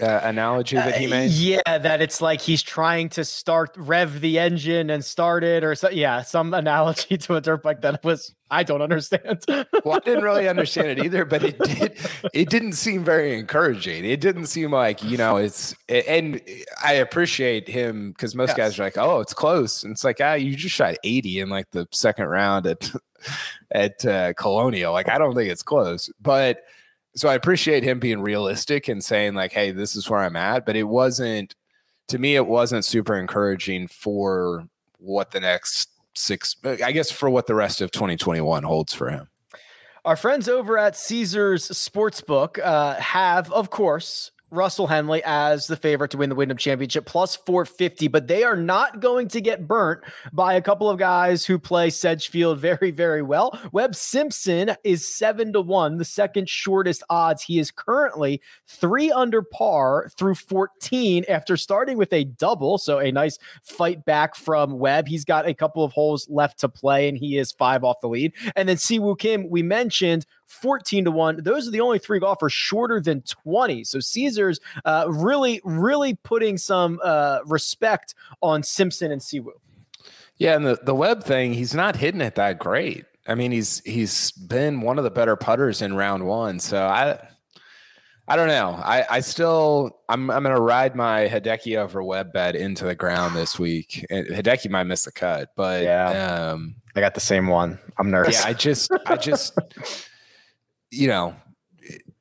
uh, 0.00 0.20
analogy 0.24 0.76
that 0.76 0.96
he 0.96 1.06
Uh, 1.06 1.10
made? 1.10 1.30
Yeah, 1.30 1.78
that 1.78 2.02
it's 2.02 2.20
like 2.20 2.40
he's 2.40 2.62
trying 2.62 3.08
to 3.10 3.24
start 3.24 3.70
rev 3.76 4.20
the 4.20 4.38
engine 4.38 4.90
and 4.90 5.04
start 5.04 5.42
it, 5.44 5.64
or 5.64 5.74
so. 5.74 5.88
Yeah, 5.90 6.22
some 6.22 6.52
analogy 6.54 7.16
to 7.26 7.36
a 7.36 7.40
dirt 7.40 7.62
bike 7.62 7.80
that 7.82 8.04
was 8.04 8.34
I 8.50 8.62
don't 8.62 8.82
understand. 8.82 9.42
well, 9.48 9.96
I 9.96 9.98
didn't 10.04 10.22
really 10.22 10.48
understand 10.48 10.86
it 10.88 10.98
either, 11.04 11.24
but 11.24 11.42
it 11.42 11.58
did. 11.58 11.96
It 12.34 12.50
didn't 12.50 12.72
seem 12.74 13.02
very 13.04 13.38
encouraging. 13.38 14.04
It 14.04 14.20
didn't 14.20 14.46
seem 14.46 14.70
like 14.70 15.02
you 15.02 15.16
know 15.16 15.36
it's. 15.38 15.74
And 15.88 16.40
I 16.84 16.94
appreciate 16.94 17.66
him 17.68 18.12
because 18.12 18.34
most 18.34 18.48
Yes. 18.50 18.56
guys 18.56 18.78
are 18.78 18.82
like, 18.84 18.98
"Oh, 18.98 19.20
it's 19.20 19.34
close," 19.34 19.82
and 19.82 19.92
it's 19.92 20.04
like, 20.04 20.18
"Ah, 20.20 20.34
you 20.34 20.54
just 20.54 20.74
shot 20.74 20.96
eighty 21.04 21.40
in 21.40 21.48
like 21.48 21.70
the 21.70 21.88
second 21.92 22.26
round 22.26 22.66
at 22.66 22.90
at 23.72 24.04
uh, 24.04 24.32
Colonial." 24.34 24.92
Like, 24.92 25.08
I 25.08 25.18
don't 25.18 25.34
think 25.34 25.50
it's 25.50 25.62
close, 25.62 26.10
but 26.20 26.60
so 27.16 27.28
I 27.28 27.34
appreciate 27.34 27.82
him 27.82 27.98
being 27.98 28.20
realistic 28.20 28.88
and 28.88 29.02
saying 29.02 29.34
like, 29.34 29.52
"Hey, 29.52 29.72
this 29.72 29.96
is 29.96 30.08
where 30.08 30.20
I'm 30.20 30.36
at," 30.36 30.66
but 30.66 30.76
it 30.76 30.84
wasn't. 30.84 31.54
To 32.08 32.18
me, 32.18 32.36
it 32.36 32.46
wasn't 32.46 32.84
super 32.84 33.16
encouraging 33.16 33.88
for 33.88 34.68
what 34.98 35.32
the 35.32 35.40
next 35.40 35.88
six. 36.14 36.54
I 36.64 36.92
guess 36.92 37.10
for 37.10 37.28
what 37.30 37.46
the 37.46 37.54
rest 37.54 37.80
of 37.80 37.90
2021 37.90 38.62
holds 38.62 38.94
for 38.94 39.10
him. 39.10 39.28
Our 40.04 40.14
friends 40.14 40.48
over 40.48 40.78
at 40.78 40.96
Caesars 40.96 41.66
Sportsbook 41.68 42.60
uh, 42.62 42.94
have, 42.94 43.50
of 43.50 43.70
course, 43.70 44.30
Russell 44.50 44.86
Henley 44.86 45.22
as 45.24 45.66
the 45.66 45.76
favorite 45.76 46.12
to 46.12 46.18
win 46.18 46.28
the 46.28 46.36
Wyndham 46.36 46.56
Championship 46.56 47.04
plus 47.04 47.34
450, 47.34 48.08
but 48.08 48.28
they 48.28 48.44
are 48.44 48.56
not 48.56 49.00
going 49.00 49.26
to 49.28 49.40
get 49.40 49.66
burnt 49.66 50.02
by 50.32 50.54
a 50.54 50.62
couple 50.62 50.88
of 50.88 50.98
guys 50.98 51.44
who 51.44 51.58
play 51.58 51.90
Sedgefield 51.90 52.58
very, 52.58 52.92
very 52.92 53.22
well. 53.22 53.58
Webb 53.72 53.96
Simpson 53.96 54.76
is 54.84 55.16
seven 55.16 55.52
to 55.52 55.60
one, 55.60 55.98
the 55.98 56.04
second 56.04 56.48
shortest 56.48 57.02
odds. 57.10 57.42
He 57.42 57.58
is 57.58 57.72
currently 57.72 58.40
three 58.68 59.10
under 59.10 59.42
par 59.42 60.10
through 60.16 60.36
14 60.36 61.24
after 61.28 61.56
starting 61.56 61.98
with 61.98 62.12
a 62.12 62.24
double. 62.24 62.78
So 62.78 62.98
a 63.00 63.10
nice 63.10 63.38
fight 63.62 64.04
back 64.04 64.36
from 64.36 64.78
Webb. 64.78 65.08
He's 65.08 65.24
got 65.24 65.48
a 65.48 65.54
couple 65.54 65.82
of 65.82 65.92
holes 65.92 66.28
left 66.30 66.60
to 66.60 66.68
play, 66.68 67.08
and 67.08 67.18
he 67.18 67.36
is 67.36 67.50
five 67.50 67.82
off 67.82 68.00
the 68.00 68.08
lead. 68.08 68.32
And 68.54 68.68
then 68.68 68.76
Siwoo 68.76 69.18
Kim, 69.18 69.50
we 69.50 69.62
mentioned 69.62 70.24
14 70.46 71.04
to 71.04 71.10
1. 71.10 71.42
Those 71.42 71.68
are 71.68 71.70
the 71.70 71.80
only 71.80 71.98
three 71.98 72.18
golfers 72.18 72.52
shorter 72.52 73.00
than 73.00 73.22
20. 73.22 73.84
So 73.84 74.00
Caesars 74.00 74.60
uh, 74.84 75.06
really, 75.08 75.60
really 75.64 76.14
putting 76.14 76.56
some 76.56 77.00
uh, 77.02 77.40
respect 77.44 78.14
on 78.42 78.62
Simpson 78.62 79.12
and 79.12 79.20
Siwoo. 79.20 79.52
Yeah, 80.38 80.54
and 80.54 80.66
the, 80.66 80.78
the 80.82 80.94
Webb 80.94 81.24
thing, 81.24 81.54
he's 81.54 81.74
not 81.74 81.96
hitting 81.96 82.20
it 82.20 82.34
that 82.34 82.58
great. 82.58 83.04
I 83.28 83.34
mean, 83.34 83.50
he's 83.50 83.80
he's 83.84 84.30
been 84.32 84.80
one 84.80 84.98
of 84.98 85.04
the 85.04 85.10
better 85.10 85.34
putters 85.34 85.82
in 85.82 85.96
round 85.96 86.26
one. 86.26 86.60
So 86.60 86.86
I 86.86 87.18
I 88.28 88.36
don't 88.36 88.48
know. 88.48 88.70
I, 88.70 89.04
I 89.08 89.20
still 89.20 90.00
I'm 90.08 90.30
I'm 90.30 90.42
gonna 90.42 90.60
ride 90.60 90.94
my 90.94 91.28
Hideki 91.28 91.76
over 91.76 92.02
Webb 92.02 92.32
bet 92.32 92.56
into 92.56 92.84
the 92.84 92.94
ground 92.94 93.34
this 93.34 93.58
week. 93.58 94.04
Hideki 94.10 94.70
might 94.70 94.84
miss 94.84 95.04
the 95.04 95.12
cut, 95.12 95.50
but 95.56 95.82
yeah, 95.82 96.50
um, 96.50 96.76
I 96.94 97.00
got 97.00 97.14
the 97.14 97.20
same 97.20 97.46
one. 97.46 97.78
I'm 97.98 98.10
nervous. 98.10 98.40
Yeah, 98.40 98.48
I 98.48 98.52
just 98.52 98.90
I 99.06 99.16
just 99.16 99.58
you 100.90 101.08
know, 101.08 101.34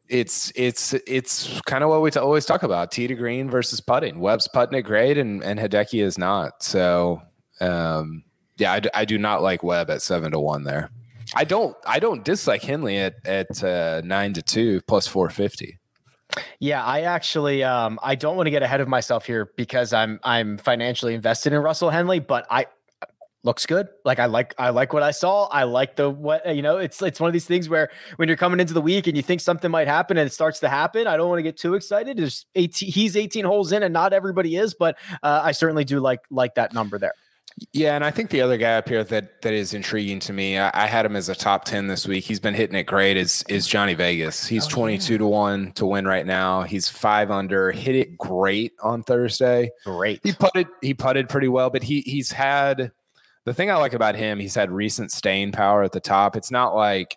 it's 0.07 0.51
it's 0.55 0.93
it's 0.93 1.61
kind 1.61 1.83
of 1.83 1.89
what 1.89 2.01
we 2.01 2.11
always 2.11 2.45
talk 2.45 2.63
about: 2.63 2.91
tee 2.91 3.07
to 3.07 3.15
green 3.15 3.49
versus 3.49 3.81
putting. 3.81 4.19
Webb's 4.19 4.47
putting 4.47 4.77
it 4.77 4.83
great, 4.83 5.17
and 5.17 5.43
and 5.43 5.59
Hideki 5.59 6.03
is 6.03 6.17
not. 6.17 6.63
So, 6.63 7.21
um, 7.59 8.23
yeah, 8.57 8.73
I, 8.73 8.81
I 8.93 9.05
do 9.05 9.17
not 9.17 9.41
like 9.41 9.63
Webb 9.63 9.89
at 9.89 10.01
seven 10.01 10.31
to 10.31 10.39
one 10.39 10.63
there. 10.63 10.89
I 11.33 11.43
don't 11.43 11.75
I 11.85 11.99
don't 11.99 12.23
dislike 12.23 12.61
Henley 12.61 12.97
at 12.97 13.15
at 13.25 13.63
uh, 13.63 14.01
nine 14.03 14.33
to 14.33 14.41
two 14.41 14.81
plus 14.81 15.07
four 15.07 15.29
fifty. 15.29 15.79
Yeah, 16.59 16.83
I 16.83 17.01
actually 17.01 17.63
um, 17.63 17.99
I 18.03 18.15
don't 18.15 18.35
want 18.35 18.47
to 18.47 18.51
get 18.51 18.61
ahead 18.63 18.81
of 18.81 18.87
myself 18.87 19.25
here 19.25 19.51
because 19.55 19.93
I'm 19.93 20.19
I'm 20.23 20.57
financially 20.57 21.15
invested 21.15 21.53
in 21.53 21.59
Russell 21.61 21.89
Henley, 21.89 22.19
but 22.19 22.45
I 22.49 22.67
looks 23.45 23.65
good. 23.65 23.87
Like 24.03 24.19
I 24.19 24.25
like 24.25 24.53
I 24.57 24.71
like 24.71 24.91
what 24.91 25.03
I 25.03 25.11
saw. 25.11 25.45
I 25.45 25.63
like 25.63 25.95
the 25.95 26.09
what 26.09 26.55
you 26.55 26.61
know. 26.61 26.77
It's 26.77 27.01
it's 27.01 27.19
one 27.19 27.29
of 27.29 27.33
these 27.33 27.45
things 27.45 27.69
where 27.69 27.89
when 28.17 28.27
you're 28.27 28.37
coming 28.37 28.59
into 28.59 28.73
the 28.73 28.81
week 28.81 29.07
and 29.07 29.15
you 29.15 29.23
think 29.23 29.39
something 29.39 29.69
might 29.71 29.87
happen 29.87 30.17
and 30.17 30.27
it 30.27 30.33
starts 30.33 30.59
to 30.61 30.69
happen, 30.69 31.07
I 31.07 31.15
don't 31.15 31.29
want 31.29 31.39
to 31.39 31.43
get 31.43 31.55
too 31.55 31.75
excited. 31.75 32.17
There's 32.17 32.45
18, 32.55 32.91
he's 32.91 33.15
18 33.15 33.45
holes 33.45 33.71
in 33.71 33.83
and 33.83 33.93
not 33.93 34.11
everybody 34.11 34.55
is, 34.55 34.73
but 34.73 34.97
uh, 35.23 35.41
I 35.43 35.51
certainly 35.51 35.85
do 35.85 35.99
like 35.99 36.21
like 36.29 36.55
that 36.55 36.73
number 36.73 36.97
there. 36.97 37.13
Yeah, 37.71 37.95
and 37.95 38.03
I 38.03 38.11
think 38.11 38.31
the 38.31 38.41
other 38.41 38.57
guy 38.57 38.75
up 38.75 38.89
here 38.89 39.01
that 39.01 39.41
that 39.43 39.53
is 39.53 39.73
intriguing 39.73 40.19
to 40.21 40.33
me, 40.33 40.57
I, 40.57 40.71
I, 40.73 40.87
had 40.87 41.05
him 41.05 41.15
as 41.15 41.29
a 41.29 41.35
top 41.35 41.63
ten 41.63 41.87
this 41.87 42.05
week. 42.05 42.25
He's 42.25 42.39
been 42.39 42.53
hitting 42.53 42.75
it 42.75 42.83
great. 42.83 43.15
Is 43.15 43.45
is 43.47 43.65
Johnny 43.65 43.93
Vegas? 43.93 44.45
He's 44.45 44.65
oh, 44.65 44.69
twenty 44.69 44.97
two 44.97 45.13
yeah. 45.13 45.19
to 45.19 45.27
one 45.27 45.71
to 45.73 45.85
win 45.85 46.05
right 46.05 46.25
now. 46.25 46.63
He's 46.63 46.89
five 46.89 47.31
under. 47.31 47.71
Hit 47.71 47.95
it 47.95 48.17
great 48.17 48.73
on 48.83 49.03
Thursday. 49.03 49.69
Great. 49.85 50.19
He 50.21 50.33
putted 50.33 50.67
he 50.81 50.93
putted 50.93 51.29
pretty 51.29 51.47
well, 51.47 51.69
but 51.69 51.81
he 51.81 52.01
he's 52.01 52.29
had 52.29 52.91
the 53.45 53.53
thing 53.53 53.69
I 53.69 53.75
like 53.75 53.93
about 53.93 54.15
him, 54.15 54.39
he's 54.39 54.55
had 54.55 54.71
recent 54.71 55.11
staying 55.11 55.51
power 55.51 55.83
at 55.83 55.91
the 55.91 55.99
top. 55.99 56.35
It's 56.35 56.51
not 56.51 56.75
like, 56.75 57.15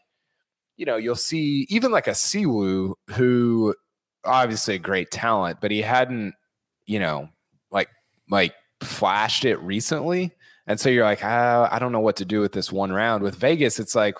you 0.76 0.86
know, 0.86 0.96
you'll 0.96 1.16
see 1.16 1.66
even 1.70 1.90
like 1.90 2.06
a 2.06 2.12
Siwoo 2.12 2.94
who 3.10 3.74
obviously 4.24 4.74
a 4.74 4.78
great 4.78 5.10
talent, 5.10 5.58
but 5.60 5.70
he 5.70 5.80
hadn't, 5.82 6.34
you 6.86 6.98
know, 6.98 7.28
like 7.70 7.88
like 8.30 8.54
flashed 8.82 9.44
it 9.44 9.56
recently. 9.60 10.32
And 10.66 10.78
so 10.78 10.90
you're 10.90 11.04
like, 11.04 11.24
ah, 11.24 11.68
I 11.72 11.78
don't 11.78 11.92
know 11.92 12.00
what 12.00 12.16
to 12.16 12.26
do 12.26 12.40
with 12.40 12.52
this 12.52 12.70
one 12.70 12.92
round. 12.92 13.22
With 13.22 13.36
Vegas, 13.36 13.80
it's 13.80 13.94
like 13.94 14.16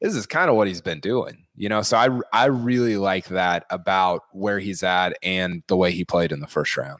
this 0.00 0.16
is 0.16 0.26
kind 0.26 0.50
of 0.50 0.56
what 0.56 0.66
he's 0.66 0.80
been 0.80 1.00
doing, 1.00 1.46
you 1.54 1.68
know. 1.68 1.82
So 1.82 1.96
I 1.96 2.08
I 2.32 2.46
really 2.46 2.96
like 2.96 3.28
that 3.28 3.64
about 3.70 4.22
where 4.32 4.58
he's 4.58 4.82
at 4.82 5.16
and 5.22 5.62
the 5.68 5.76
way 5.76 5.92
he 5.92 6.04
played 6.04 6.32
in 6.32 6.40
the 6.40 6.48
first 6.48 6.76
round. 6.76 6.98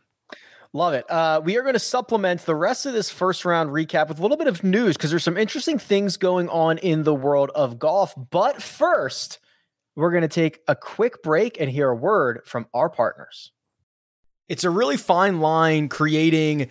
Love 0.76 0.92
it. 0.92 1.08
Uh, 1.08 1.40
we 1.42 1.56
are 1.56 1.62
going 1.62 1.74
to 1.74 1.78
supplement 1.78 2.44
the 2.46 2.56
rest 2.56 2.84
of 2.84 2.92
this 2.92 3.08
first 3.08 3.44
round 3.44 3.70
recap 3.70 4.08
with 4.08 4.18
a 4.18 4.22
little 4.22 4.36
bit 4.36 4.48
of 4.48 4.64
news 4.64 4.96
because 4.96 5.08
there's 5.08 5.22
some 5.22 5.36
interesting 5.36 5.78
things 5.78 6.16
going 6.16 6.48
on 6.48 6.78
in 6.78 7.04
the 7.04 7.14
world 7.14 7.52
of 7.54 7.78
golf. 7.78 8.12
But 8.16 8.60
first, 8.60 9.38
we're 9.94 10.10
going 10.10 10.22
to 10.22 10.28
take 10.28 10.58
a 10.66 10.74
quick 10.74 11.22
break 11.22 11.60
and 11.60 11.70
hear 11.70 11.90
a 11.90 11.94
word 11.94 12.40
from 12.44 12.66
our 12.74 12.90
partners. 12.90 13.52
It's 14.48 14.64
a 14.64 14.70
really 14.70 14.96
fine 14.96 15.38
line 15.38 15.88
creating 15.88 16.70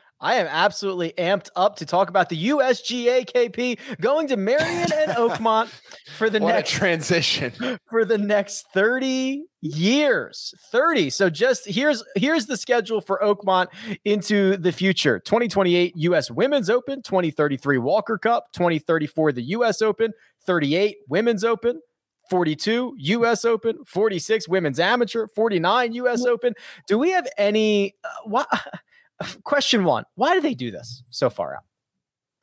I 0.21 0.35
am 0.35 0.47
absolutely 0.47 1.13
amped 1.17 1.49
up 1.55 1.77
to 1.77 1.85
talk 1.85 2.09
about 2.09 2.29
the 2.29 2.49
USGA 2.49 3.25
KP 3.25 3.79
going 3.99 4.27
to 4.27 4.37
Merion 4.37 4.91
and 4.93 5.11
Oakmont 5.17 5.69
for 6.15 6.29
the 6.29 6.39
next 6.39 6.71
transition 6.71 7.51
for 7.89 8.05
the 8.05 8.19
next 8.19 8.67
30 8.73 9.43
years. 9.61 10.53
30. 10.71 11.09
So 11.09 11.29
just 11.29 11.67
here's 11.67 12.03
here's 12.15 12.45
the 12.45 12.55
schedule 12.55 13.01
for 13.01 13.19
Oakmont 13.23 13.67
into 14.05 14.57
the 14.57 14.71
future. 14.71 15.19
2028 15.19 15.93
US 15.97 16.29
Women's 16.29 16.69
Open, 16.69 17.01
2033 17.01 17.79
Walker 17.79 18.19
Cup, 18.19 18.45
2034 18.53 19.31
the 19.31 19.43
US 19.43 19.81
Open, 19.81 20.13
38 20.45 20.97
Women's 21.09 21.43
Open, 21.43 21.81
42 22.29 22.93
US 22.97 23.43
Open, 23.43 23.83
46 23.85 24.47
Women's 24.47 24.79
Amateur, 24.79 25.25
49 25.27 25.93
US 25.93 26.25
Open. 26.25 26.53
Do 26.87 26.99
we 26.99 27.09
have 27.09 27.27
any 27.39 27.95
uh, 28.03 28.09
what 28.25 28.47
question 29.43 29.83
one 29.83 30.05
why 30.15 30.33
do 30.33 30.41
they 30.41 30.53
do 30.53 30.71
this 30.71 31.03
so 31.09 31.29
far 31.29 31.55
out 31.55 31.63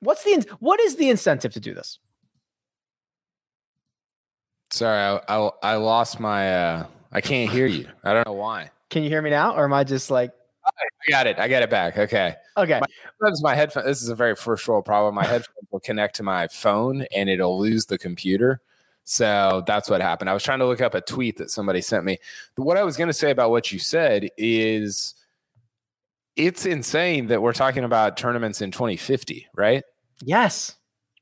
what's 0.00 0.24
the 0.24 0.46
what 0.60 0.80
is 0.80 0.96
the 0.96 1.10
incentive 1.10 1.52
to 1.52 1.60
do 1.60 1.74
this 1.74 1.98
sorry 4.70 5.20
i 5.28 5.36
i, 5.36 5.50
I 5.62 5.74
lost 5.76 6.20
my 6.20 6.54
uh 6.54 6.86
i 7.12 7.20
can't 7.20 7.50
hear 7.50 7.66
you 7.66 7.88
i 8.04 8.12
don't 8.12 8.26
know 8.26 8.34
why 8.34 8.70
can 8.90 9.02
you 9.02 9.08
hear 9.08 9.22
me 9.22 9.30
now 9.30 9.54
or 9.54 9.64
am 9.64 9.72
i 9.72 9.84
just 9.84 10.10
like 10.10 10.32
I 10.66 11.10
got 11.10 11.26
it. 11.26 11.38
I 11.38 11.48
got 11.48 11.62
it 11.62 11.70
back. 11.70 11.98
Okay. 11.98 12.34
Okay. 12.56 12.80
My, 13.20 13.30
my 13.40 13.54
headphone. 13.54 13.84
This 13.86 14.02
is 14.02 14.08
a 14.08 14.14
very 14.14 14.34
first 14.34 14.66
world 14.68 14.84
problem. 14.84 15.14
My 15.14 15.24
headphones 15.24 15.66
will 15.70 15.80
connect 15.80 16.16
to 16.16 16.22
my 16.22 16.48
phone 16.48 17.06
and 17.14 17.28
it'll 17.28 17.58
lose 17.58 17.86
the 17.86 17.98
computer. 17.98 18.60
So 19.04 19.62
that's 19.66 19.88
what 19.88 20.02
happened. 20.02 20.28
I 20.28 20.34
was 20.34 20.42
trying 20.42 20.58
to 20.58 20.66
look 20.66 20.82
up 20.82 20.94
a 20.94 21.00
tweet 21.00 21.38
that 21.38 21.50
somebody 21.50 21.80
sent 21.80 22.04
me. 22.04 22.18
What 22.56 22.76
I 22.76 22.82
was 22.82 22.96
going 22.96 23.08
to 23.08 23.14
say 23.14 23.30
about 23.30 23.50
what 23.50 23.72
you 23.72 23.78
said 23.78 24.28
is 24.36 25.14
it's 26.38 26.64
insane 26.64 27.26
that 27.26 27.42
we're 27.42 27.52
talking 27.52 27.84
about 27.84 28.16
tournaments 28.16 28.62
in 28.62 28.70
2050, 28.70 29.48
right? 29.54 29.82
Yes. 30.22 30.76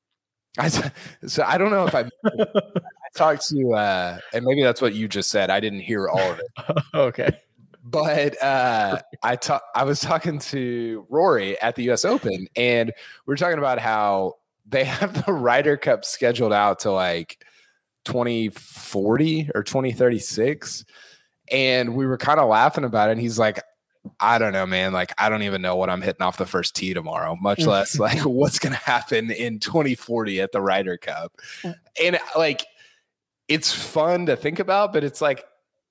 I, 0.59 0.69
so 0.69 1.43
I 1.45 1.59
don't 1.59 1.71
know 1.71 1.87
if 1.87 1.95
I, 1.95 2.09
I 2.25 3.09
talked 3.15 3.49
to, 3.49 3.73
uh, 3.73 4.19
and 4.33 4.45
maybe 4.45 4.63
that's 4.63 4.81
what 4.81 4.95
you 4.95 5.09
just 5.09 5.31
said. 5.31 5.51
I 5.51 5.59
didn't 5.59 5.81
hear 5.81 6.09
all 6.09 6.33
of 6.33 6.39
it. 6.39 6.77
okay. 6.95 7.31
But 7.83 8.43
uh, 8.43 9.01
I 9.23 9.37
ta- 9.37 9.61
I 9.75 9.85
was 9.85 10.01
talking 10.01 10.39
to 10.41 11.07
Rory 11.09 11.61
at 11.61 11.77
the 11.77 11.85
U.S. 11.85 12.05
Open, 12.05 12.49
and 12.57 12.93
we 13.27 13.35
are 13.35 13.37
talking 13.37 13.59
about 13.59 13.79
how 13.79 14.35
they 14.69 14.85
have 14.85 15.25
the 15.25 15.33
Ryder 15.33 15.77
Cup 15.77 16.05
scheduled 16.05 16.53
out 16.53 16.81
to 16.81 16.91
like 16.91 17.45
2040 18.05 19.51
or 19.55 19.63
2036. 19.63 20.85
And 21.53 21.95
we 21.95 22.07
were 22.07 22.19
kind 22.19 22.41
of 22.41 22.49
laughing 22.49 22.83
about 22.83 23.09
it. 23.09 23.13
And 23.13 23.21
he's 23.21 23.39
like, 23.39 23.63
I 24.21 24.39
don't 24.39 24.53
know, 24.53 24.67
man. 24.67 24.93
Like, 24.93 25.13
I 25.19 25.29
don't 25.29 25.43
even 25.43 25.63
know 25.63 25.77
what 25.77 25.91
I'm 25.91 26.03
hitting 26.03 26.23
off 26.23 26.37
the 26.37 26.47
first 26.47 26.75
tee 26.77 26.95
tomorrow, 26.95 27.37
much 27.41 27.61
mm. 27.61 27.67
less 27.67 27.99
like 27.99 28.19
what's 28.25 28.59
going 28.59 28.73
to 28.73 28.79
happen 28.79 29.31
in 29.31 29.59
2040 29.59 30.41
at 30.41 30.53
the 30.53 30.61
Ryder 30.61 30.97
Cup. 30.97 31.33
And 31.65 32.19
like, 32.37 32.65
it's 33.49 33.73
fun 33.73 34.27
to 34.27 34.37
think 34.37 34.59
about, 34.59 34.93
but 34.93 35.05
it's 35.05 35.21
like, 35.21 35.45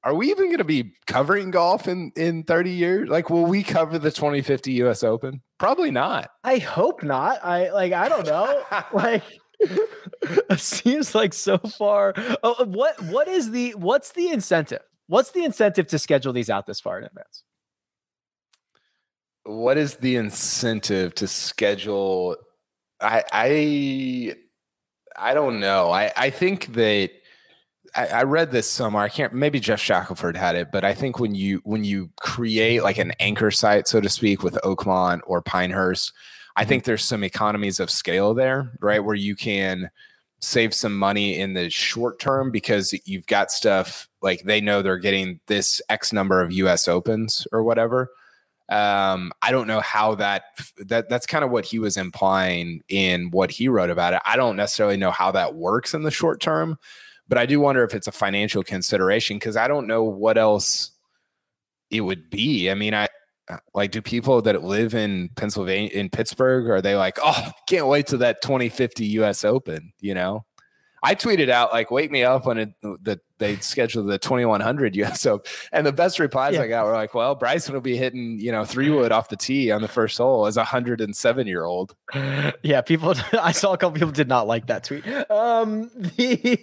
are 0.04 0.14
we 0.14 0.30
even 0.30 0.46
going 0.46 0.60
to 0.60 0.64
be 0.64 0.94
covering 1.08 1.50
golf 1.50 1.88
in 1.88 2.12
in 2.16 2.44
30 2.44 2.72
years? 2.72 3.10
Like, 3.10 3.32
will 3.32 3.46
we 3.46 3.64
cover 3.64 3.98
the 3.98 4.12
2050 4.12 4.74
US 4.84 5.04
Open? 5.04 5.42
Probably 5.58 5.90
not. 5.90 6.30
I 6.44 6.60
hope 6.60 7.02
not. 7.02 7.44
I 7.44 7.72
like, 7.72 7.92
I 7.92 8.08
don't 8.08 8.28
know. 8.28 8.64
like, 8.94 9.24
it 9.60 10.60
seems 10.60 11.16
like 11.16 11.34
so 11.34 11.58
far. 11.58 12.14
Oh, 12.44 12.66
what 12.66 13.02
what 13.04 13.28
is 13.28 13.52
the 13.52 13.72
what's 13.72 14.12
the 14.12 14.30
incentive? 14.30 14.82
What's 15.08 15.32
the 15.32 15.44
incentive 15.44 15.88
to 15.88 16.00
schedule 16.00 16.34
these 16.34 16.50
out 16.50 16.68
this 16.68 16.80
far 16.80 17.00
in 17.00 17.06
advance? 17.06 17.44
What 19.46 19.78
is 19.78 19.96
the 19.96 20.16
incentive 20.16 21.16
to 21.16 21.28
schedule 21.28 22.36
i 23.02 23.24
i 23.32 24.36
i 25.18 25.34
don't 25.34 25.60
know 25.60 25.92
i 25.92 26.12
i 26.16 26.30
think 26.30 26.74
that 26.74 27.12
I, 27.96 28.08
I 28.08 28.24
read 28.24 28.52
this 28.52 28.70
somewhere. 28.70 29.04
I 29.04 29.10
can't. 29.10 29.32
Maybe 29.32 29.62
Geoff 29.62 29.80
Shackelford 29.80 30.36
had 30.36 30.56
it, 30.56 30.70
but 30.70 30.84
I 30.84 30.94
think 30.94 31.18
when 31.18 31.34
you 31.34 31.62
when 31.64 31.86
you 31.86 32.10
create 32.20 32.84
like 32.84 32.98
an 32.98 33.14
anchor 33.22 33.52
site, 33.52 33.88
so 33.88 34.02
to 34.02 34.10
speak, 34.10 34.44
with 34.44 34.60
Oakmont 34.66 35.22
or 35.26 35.42
Pinehurst, 35.42 36.12
I 36.58 36.62
mm-hmm. 36.62 36.70
think 36.70 36.84
there's 36.84 37.06
some 37.06 37.24
economies 37.24 37.80
of 37.80 37.90
scale 37.90 38.34
there, 38.34 38.74
right? 38.82 39.02
Where 39.02 39.16
you 39.16 39.34
can 39.34 39.90
save 40.42 40.74
some 40.74 40.98
money 40.98 41.40
in 41.40 41.54
the 41.54 41.70
short 41.70 42.20
term 42.20 42.52
because 42.52 42.94
you've 43.06 43.28
got 43.28 43.50
stuff 43.50 44.10
like 44.22 44.44
they 44.44 44.60
know 44.60 44.82
they're 44.82 44.98
getting 44.98 45.40
this 45.48 45.82
X 45.90 46.12
number 46.12 46.42
of 46.42 46.52
US 46.52 46.90
Opens 46.90 47.48
or 47.54 47.64
whatever 47.64 48.10
um 48.70 49.32
i 49.44 49.52
don't 49.52 49.68
know 49.68 49.80
how 49.80 50.16
that 50.16 50.44
that 50.78 51.08
that's 51.08 51.28
kind 51.28 51.44
of 51.44 51.52
what 51.52 51.66
he 51.66 51.78
was 51.78 51.98
implying 51.98 52.82
in 52.90 53.30
what 53.30 53.52
he 53.52 53.68
wrote 53.68 53.92
about 53.92 54.14
it. 54.14 54.22
I 54.26 54.36
don't 54.38 54.56
necessarily 54.56 54.98
know 54.98 55.12
how 55.12 55.32
that 55.32 55.54
works 55.54 55.94
in 55.94 56.02
the 56.02 56.10
short 56.12 56.42
term 56.42 56.78
but 57.28 57.38
i 57.38 57.46
do 57.46 57.60
wonder 57.60 57.84
if 57.84 57.94
it's 57.94 58.08
a 58.08 58.12
financial 58.12 58.64
consideration 58.64 59.38
because 59.38 59.56
i 59.56 59.68
don't 59.68 59.86
know 59.86 60.04
what 60.04 60.38
else 60.38 60.92
it 61.92 62.02
would 62.02 62.30
be. 62.32 62.70
I 62.70 62.74
mean 62.74 62.96
i 62.96 63.08
uh, 63.48 63.58
like 63.76 63.92
do 63.92 64.02
people 64.02 64.42
that 64.42 64.64
live 64.64 64.96
in 64.96 65.30
pennsylvania 65.36 65.92
in 65.94 66.10
pittsburgh 66.10 66.68
are 66.68 66.82
they 66.82 66.96
like 66.96 67.20
oh 67.22 67.52
can't 67.70 67.86
wait 67.86 68.08
to 68.08 68.18
that 68.18 68.42
2050 68.42 69.06
us 69.20 69.46
open 69.46 69.94
you 70.00 70.16
know 70.16 70.44
I 71.06 71.14
tweeted 71.14 71.50
out 71.50 71.72
like, 71.72 71.92
"Wake 71.92 72.10
me 72.10 72.24
up 72.24 72.48
when 72.48 72.58
it, 72.58 72.74
the 72.82 73.20
they 73.38 73.58
scheduled 73.58 74.08
the 74.08 74.18
2100 74.18 74.96
US 74.96 75.24
Open," 75.28 75.52
and 75.72 75.86
the 75.86 75.94
best 75.94 76.18
replies 76.18 76.56
yeah. 76.56 76.64
I 76.64 76.68
got 76.68 76.86
were 76.88 76.94
like, 76.94 77.14
"Well, 77.14 77.36
Bryson 77.36 77.76
will 77.76 77.82
be 77.82 77.96
hitting 77.96 78.40
you 78.40 78.52
know 78.52 78.66
three 78.66 78.90
wood 78.90 79.12
off 79.12 79.30
the 79.30 79.38
tee 79.38 79.70
on 79.70 79.84
the 79.84 79.88
first 79.88 80.18
hole 80.18 80.48
as 80.48 80.58
a 80.58 80.64
hundred 80.64 81.02
and 81.02 81.16
seven 81.16 81.46
year 81.48 81.64
old." 81.64 81.96
Yeah, 82.64 82.82
people. 82.82 83.14
I 83.34 83.52
saw 83.52 83.74
a 83.74 83.78
couple 83.78 83.92
people 83.92 84.12
did 84.12 84.28
not 84.28 84.48
like 84.48 84.68
that 84.68 84.84
tweet. 84.84 85.06
Um, 85.30 85.92
the 85.94 86.56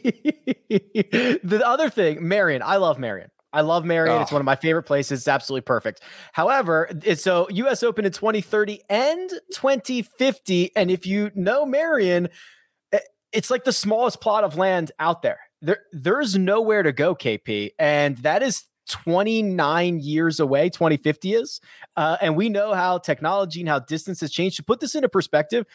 the 1.43 1.63
other 1.65 1.89
thing, 1.91 2.27
Merion. 2.27 2.63
I 2.63 2.77
love 2.77 2.99
Merion. 2.99 3.31
I 3.53 3.61
love 3.61 3.85
Merion. 3.85 4.17
Oh. 4.17 4.21
It's 4.23 4.33
one 4.33 4.41
of 4.41 4.47
my 4.47 4.57
favorite 4.57 4.85
places. 4.85 5.21
It's 5.21 5.29
absolutely 5.29 5.63
perfect. 5.63 6.01
However, 6.33 6.89
it's 7.05 7.23
so 7.23 7.49
US 7.51 7.83
Open 7.83 8.05
in 8.05 8.13
2030 8.13 8.83
and 8.89 9.31
2050. 9.53 10.75
And 10.75 10.91
if 10.91 11.07
you 11.07 11.31
know 11.35 11.67
Merion, 11.67 12.29
it's 13.33 13.51
like 13.51 13.65
the 13.65 13.73
smallest 13.73 14.21
plot 14.21 14.45
of 14.45 14.57
land 14.57 14.93
out 14.99 15.23
there. 15.23 15.41
There, 15.61 15.81
there's 15.93 16.37
nowhere 16.37 16.83
to 16.83 16.93
go, 16.93 17.15
KP, 17.15 17.71
and 17.79 18.17
that 18.19 18.43
is 18.43 18.65
29 18.89 20.01
years 20.01 20.41
away. 20.41 20.69
2050 20.69 21.35
is, 21.35 21.61
uh, 21.97 22.17
and 22.21 22.37
we 22.37 22.49
know 22.49 22.75
how 22.75 22.99
technology 22.99 23.61
and 23.61 23.69
how 23.69 23.79
distance 23.79 24.21
has 24.21 24.31
changed. 24.31 24.57
To 24.57 24.63
put 24.63 24.81
this 24.81 24.95
into 24.95 25.09
perspective, 25.09 25.67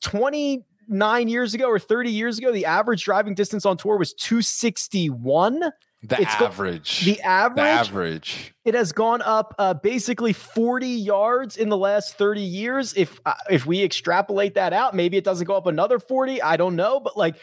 29 0.00 1.28
years 1.28 1.54
ago 1.54 1.66
or 1.66 1.78
30 1.78 2.10
years 2.10 2.38
ago, 2.38 2.50
the 2.50 2.64
average 2.64 3.04
driving 3.04 3.34
distance 3.34 3.66
on 3.66 3.76
tour 3.76 3.96
was 3.96 4.14
261. 4.14 5.70
The 6.02 6.20
it's 6.20 6.34
average. 6.34 7.04
Go- 7.04 7.12
the 7.12 7.20
average. 7.20 7.56
The 7.56 7.62
average. 7.62 8.54
It 8.64 8.74
has 8.74 8.92
gone 8.92 9.20
up 9.20 9.54
uh, 9.58 9.74
basically 9.74 10.32
40 10.32 10.88
yards 10.88 11.56
in 11.58 11.68
the 11.68 11.76
last 11.76 12.16
30 12.16 12.40
years. 12.40 12.94
If 12.96 13.20
uh, 13.26 13.34
if 13.50 13.66
we 13.66 13.82
extrapolate 13.82 14.54
that 14.54 14.72
out, 14.72 14.94
maybe 14.94 15.18
it 15.18 15.24
doesn't 15.24 15.46
go 15.46 15.56
up 15.56 15.66
another 15.66 15.98
40. 15.98 16.40
I 16.40 16.56
don't 16.56 16.74
know, 16.74 17.00
but 17.00 17.18
like 17.18 17.36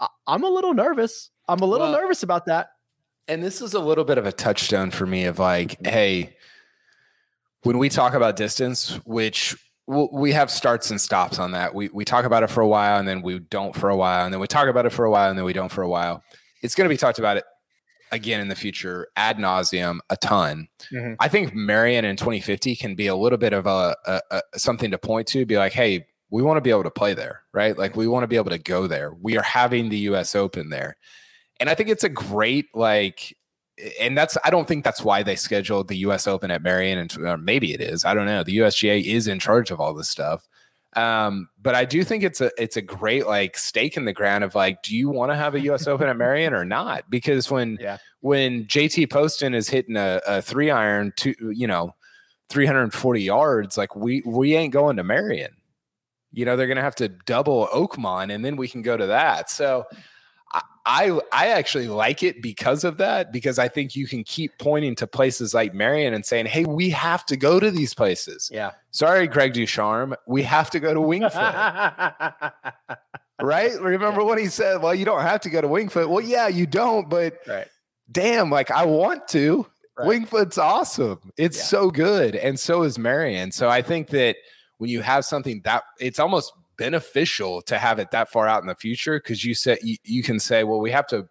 I- 0.00 0.08
am 0.26 0.42
a 0.42 0.48
little 0.48 0.74
nervous. 0.74 1.30
I'm 1.48 1.60
a 1.60 1.64
little 1.64 1.90
well, 1.90 2.00
nervous 2.00 2.24
about 2.24 2.46
that. 2.46 2.70
And 3.28 3.42
this 3.42 3.62
is 3.62 3.74
a 3.74 3.80
little 3.80 4.04
bit 4.04 4.18
of 4.18 4.26
a 4.26 4.32
touchstone 4.32 4.90
for 4.90 5.06
me 5.06 5.24
of 5.26 5.38
like, 5.38 5.72
mm-hmm. 5.72 5.84
hey, 5.92 6.36
when 7.62 7.78
we 7.78 7.88
talk 7.88 8.14
about 8.14 8.34
distance, 8.34 8.96
which 9.04 9.56
we 9.86 10.32
have 10.32 10.50
starts 10.50 10.90
and 10.90 11.00
stops 11.00 11.38
on 11.38 11.52
that. 11.52 11.74
We 11.74 11.88
we 11.88 12.04
talk 12.04 12.24
about 12.24 12.42
it 12.42 12.50
for 12.50 12.60
a 12.62 12.68
while 12.68 12.98
and 12.98 13.06
then 13.06 13.22
we 13.22 13.38
don't 13.38 13.74
for 13.74 13.90
a 13.90 13.96
while 13.96 14.24
and 14.24 14.32
then 14.32 14.40
we 14.40 14.46
talk 14.46 14.68
about 14.68 14.86
it 14.86 14.90
for 14.90 15.04
a 15.04 15.10
while 15.10 15.28
and 15.28 15.38
then 15.38 15.44
we 15.44 15.52
don't 15.52 15.70
for 15.70 15.82
a 15.82 15.88
while. 15.88 16.22
It's 16.62 16.74
going 16.74 16.88
to 16.88 16.92
be 16.92 16.96
talked 16.96 17.18
about 17.18 17.36
it 17.36 17.44
again 18.12 18.40
in 18.40 18.48
the 18.48 18.54
future 18.54 19.08
ad 19.16 19.38
nauseum 19.38 19.98
a 20.10 20.16
ton. 20.16 20.68
Mm-hmm. 20.92 21.14
I 21.18 21.28
think 21.28 21.54
Merion 21.54 22.04
in 22.04 22.16
2050 22.16 22.76
can 22.76 22.94
be 22.94 23.08
a 23.08 23.16
little 23.16 23.38
bit 23.38 23.52
of 23.52 23.66
a, 23.66 23.96
a, 24.06 24.20
a, 24.30 24.42
something 24.56 24.90
to 24.90 24.98
point 24.98 25.26
to, 25.28 25.46
be 25.46 25.56
like, 25.56 25.72
hey, 25.72 26.06
we 26.30 26.42
want 26.42 26.58
to 26.58 26.60
be 26.60 26.70
able 26.70 26.84
to 26.84 26.90
play 26.90 27.14
there, 27.14 27.42
right? 27.52 27.76
Like 27.76 27.96
we 27.96 28.06
want 28.06 28.22
to 28.22 28.28
be 28.28 28.36
able 28.36 28.50
to 28.50 28.58
go 28.58 28.86
there. 28.86 29.12
We 29.12 29.36
are 29.36 29.42
having 29.42 29.88
the 29.88 29.98
U.S. 29.98 30.34
Open 30.34 30.70
there, 30.70 30.96
and 31.58 31.68
I 31.68 31.74
think 31.74 31.88
it's 31.88 32.04
a 32.04 32.08
great 32.08 32.66
like. 32.74 33.36
And 33.98 34.16
that's 34.16 34.36
I 34.44 34.50
don't 34.50 34.68
think 34.68 34.84
that's 34.84 35.02
why 35.02 35.22
they 35.22 35.34
scheduled 35.34 35.88
the 35.88 35.96
U.S. 35.98 36.26
Open 36.26 36.50
at 36.50 36.62
Merion, 36.62 36.98
and 36.98 37.44
maybe 37.44 37.72
it 37.72 37.80
is. 37.80 38.04
I 38.04 38.14
don't 38.14 38.26
know. 38.26 38.42
The 38.42 38.58
USGA 38.58 39.02
is 39.04 39.26
in 39.26 39.38
charge 39.38 39.70
of 39.70 39.80
all 39.80 39.92
this 39.94 40.08
stuff, 40.08 40.46
um, 40.94 41.48
but 41.60 41.74
I 41.74 41.84
do 41.84 42.04
think 42.04 42.22
it's 42.22 42.40
a 42.40 42.50
it's 42.58 42.76
a 42.76 42.82
great 42.82 43.26
like 43.26 43.56
stake 43.56 43.96
in 43.96 44.04
the 44.04 44.12
ground 44.12 44.44
of 44.44 44.54
like, 44.54 44.82
do 44.82 44.94
you 44.94 45.08
want 45.08 45.32
to 45.32 45.36
have 45.36 45.54
a 45.54 45.60
U.S. 45.60 45.86
Open 45.86 46.08
at 46.08 46.16
Merion 46.16 46.52
or 46.52 46.64
not? 46.64 47.08
Because 47.08 47.50
when 47.50 47.78
yeah. 47.80 47.98
when 48.20 48.66
JT 48.66 49.10
Poston 49.10 49.54
is 49.54 49.68
hitting 49.68 49.96
a, 49.96 50.20
a 50.26 50.42
three 50.42 50.70
iron 50.70 51.12
to 51.16 51.34
you 51.54 51.66
know 51.66 51.94
340 52.50 53.22
yards, 53.22 53.78
like 53.78 53.96
we 53.96 54.22
we 54.26 54.54
ain't 54.54 54.72
going 54.72 54.96
to 54.96 55.04
Merion. 55.04 55.56
You 56.30 56.44
know 56.44 56.56
they're 56.56 56.66
gonna 56.66 56.82
have 56.82 56.96
to 56.96 57.08
double 57.08 57.68
Oakmont, 57.68 58.32
and 58.32 58.44
then 58.44 58.56
we 58.56 58.68
can 58.68 58.82
go 58.82 58.96
to 58.96 59.06
that. 59.06 59.50
So 59.50 59.86
I 60.84 61.20
I 61.32 61.48
actually 61.48 61.88
like 61.88 62.22
it 62.22 62.42
because 62.42 62.84
of 62.84 62.96
that 62.98 63.32
because 63.32 63.58
I 63.58 63.68
think 63.68 63.94
you 63.94 64.06
can 64.06 64.24
keep 64.24 64.58
pointing 64.58 64.94
to 64.96 65.06
places 65.06 65.54
like 65.54 65.72
Merion 65.74 66.12
and 66.14 66.26
saying, 66.26 66.46
"Hey, 66.46 66.64
we 66.64 66.90
have 66.90 67.24
to 67.26 67.36
go 67.36 67.60
to 67.60 67.70
these 67.70 67.94
places." 67.94 68.50
Yeah. 68.52 68.72
Sorry, 68.90 69.26
Greg 69.26 69.54
DuCharme, 69.54 70.14
we 70.26 70.42
have 70.42 70.70
to 70.70 70.80
go 70.80 70.92
to 70.92 71.00
Winged 71.00 71.32
Foot. 71.32 71.54
right? 73.42 73.80
Remember 73.80 74.20
yeah. 74.22 74.26
when 74.26 74.38
he 74.38 74.46
said, 74.46 74.82
"Well, 74.82 74.94
you 74.94 75.04
don't 75.04 75.22
have 75.22 75.40
to 75.42 75.50
go 75.50 75.60
to 75.60 75.68
Winged 75.68 75.92
Foot." 75.92 76.08
Well, 76.08 76.20
yeah, 76.20 76.48
you 76.48 76.66
don't, 76.66 77.08
but 77.08 77.38
right. 77.46 77.68
damn, 78.10 78.50
like 78.50 78.70
I 78.70 78.84
want 78.84 79.28
to. 79.28 79.66
Right. 79.96 80.08
Winged 80.08 80.30
Foot's 80.30 80.58
awesome. 80.58 81.32
It's 81.36 81.58
yeah. 81.58 81.64
so 81.64 81.90
good, 81.90 82.34
and 82.34 82.58
so 82.58 82.82
is 82.82 82.98
Merion. 82.98 83.52
So 83.52 83.68
I 83.68 83.82
think 83.82 84.08
that 84.08 84.36
when 84.78 84.90
you 84.90 85.00
have 85.00 85.24
something 85.24 85.60
that 85.64 85.84
it's 86.00 86.18
almost 86.18 86.52
beneficial 86.76 87.62
to 87.62 87.78
have 87.78 87.98
it 87.98 88.10
that 88.10 88.30
far 88.30 88.46
out 88.46 88.62
in 88.62 88.66
the 88.66 88.74
future 88.74 89.18
because 89.18 89.44
you 89.44 89.54
said 89.54 89.78
you, 89.82 89.96
you 90.04 90.22
can 90.22 90.40
say, 90.40 90.64
well, 90.64 90.80
we 90.80 90.90
have 90.90 91.06
to 91.08 91.28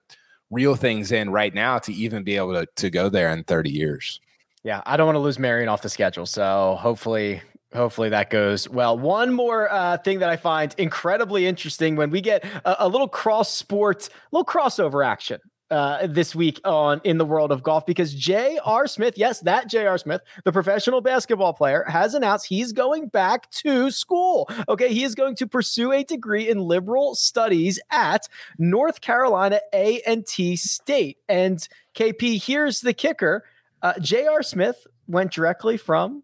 reel 0.50 0.76
things 0.76 1.12
in 1.12 1.30
right 1.30 1.54
now 1.54 1.80
to 1.80 1.94
even 1.94 2.24
be 2.24 2.36
able 2.36 2.54
to, 2.54 2.68
to 2.76 2.90
go 2.90 3.10
there 3.10 3.32
in 3.32 3.44
30 3.44 3.70
years. 3.70 4.20
Yeah, 4.64 4.82
I 4.86 4.98
don't 4.98 5.08
want 5.08 5.16
to 5.16 5.22
lose 5.22 5.40
Merion 5.40 5.70
off 5.70 5.82
the 5.82 5.90
schedule. 5.90 6.26
So 6.26 6.78
hopefully, 6.80 7.42
hopefully 7.74 8.10
that 8.10 8.30
goes 8.30 8.70
well. 8.70 8.98
One 8.98 9.34
more 9.34 9.72
uh, 9.72 9.98
thing 9.98 10.20
that 10.20 10.30
I 10.30 10.36
find 10.36 10.76
incredibly 10.78 11.48
interesting 11.48 11.96
when 11.96 12.12
we 12.12 12.22
get 12.22 12.44
a, 12.66 12.86
a 12.86 12.88
little 12.88 13.08
cross 13.08 13.52
sport, 13.52 14.10
little 14.32 14.46
crossover 14.46 15.06
action 15.06 15.40
uh, 15.72 16.06
this 16.06 16.36
week 16.36 16.60
on 16.66 17.00
in 17.04 17.18
the 17.18 17.26
world 17.26 17.52
of 17.52 17.64
golf 17.64 17.86
because 17.86 18.14
J.R. 18.14 18.88
Smith, 18.88 19.14
yes, 19.18 19.40
that 19.40 19.70
J.R. 19.70 19.98
Smith, 19.98 20.22
the 20.44 20.52
professional 20.52 21.02
basketball 21.02 21.54
player, 21.54 21.86
has 21.88 22.14
announced 22.14 22.46
he's 22.46 22.74
going 22.74 23.08
back 23.08 23.50
to 23.52 23.90
school. 23.90 24.50
Okay, 24.68 24.94
he 24.94 25.04
is 25.04 25.16
going 25.16 25.36
to 25.38 25.48
pursue 25.48 25.92
a 25.92 26.04
degree 26.04 26.50
in 26.50 26.60
liberal 26.60 27.16
studies 27.16 27.80
at 27.90 28.28
North 28.60 29.02
Carolina 29.02 29.62
A 29.74 30.02
and 30.02 30.28
T 30.28 30.56
State. 30.58 31.18
And 31.30 31.66
KP, 31.96 32.44
here's 32.44 32.82
the 32.82 32.94
kicker: 32.94 33.46
uh, 33.82 33.94
J.R. 34.00 34.44
Smith 34.44 34.86
went 35.08 35.32
directly 35.32 35.78
from 35.78 36.24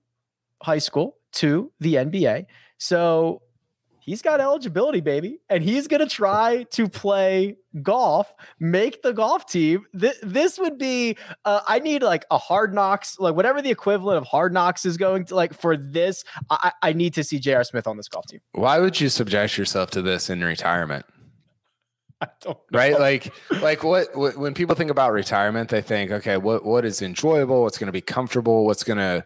high 0.61 0.79
school 0.79 1.17
to 1.33 1.71
the 1.79 1.95
NBA. 1.95 2.45
So 2.77 3.41
he's 4.07 4.21
got 4.21 4.39
eligibility, 4.41 5.01
baby, 5.01 5.39
and 5.49 5.61
he's 5.61 5.87
going 5.87 5.99
to 5.99 6.07
try 6.07 6.63
to 6.71 6.87
play 6.87 7.57
golf, 7.83 8.33
make 8.59 9.03
the 9.03 9.13
golf 9.13 9.45
team. 9.45 9.85
Th- 9.99 10.15
this 10.23 10.57
would 10.57 10.79
be, 10.79 11.17
uh, 11.45 11.59
I 11.67 11.79
need 11.79 12.01
like 12.01 12.25
a 12.31 12.37
hard 12.39 12.73
knocks, 12.73 13.19
like 13.19 13.35
whatever 13.35 13.61
the 13.61 13.69
equivalent 13.69 14.17
of 14.17 14.25
hard 14.25 14.53
knocks 14.53 14.85
is 14.85 14.97
going 14.97 15.25
to 15.25 15.35
like 15.35 15.53
for 15.53 15.77
this. 15.77 16.23
I, 16.49 16.71
I 16.81 16.93
need 16.93 17.13
to 17.15 17.23
see 17.23 17.37
J.R. 17.37 17.63
Smith 17.63 17.85
on 17.85 17.97
this 17.97 18.07
golf 18.07 18.25
team. 18.25 18.39
Why 18.53 18.79
would 18.79 18.99
you 18.99 19.09
subject 19.09 19.57
yourself 19.57 19.91
to 19.91 20.01
this 20.01 20.29
in 20.29 20.43
retirement? 20.43 21.05
I 22.21 22.27
don't 22.41 22.57
know. 22.71 22.79
Right? 22.79 22.97
Like, 22.97 23.31
like 23.61 23.83
what, 23.83 24.15
what 24.15 24.37
when 24.37 24.53
people 24.55 24.75
think 24.75 24.89
about 24.89 25.11
retirement, 25.11 25.69
they 25.69 25.81
think, 25.81 26.09
okay, 26.09 26.37
what 26.37 26.65
what 26.65 26.85
is 26.85 27.03
enjoyable? 27.03 27.61
What's 27.61 27.77
going 27.77 27.87
to 27.87 27.93
be 27.93 28.01
comfortable? 28.01 28.65
What's 28.65 28.83
going 28.83 28.97
to 28.97 29.23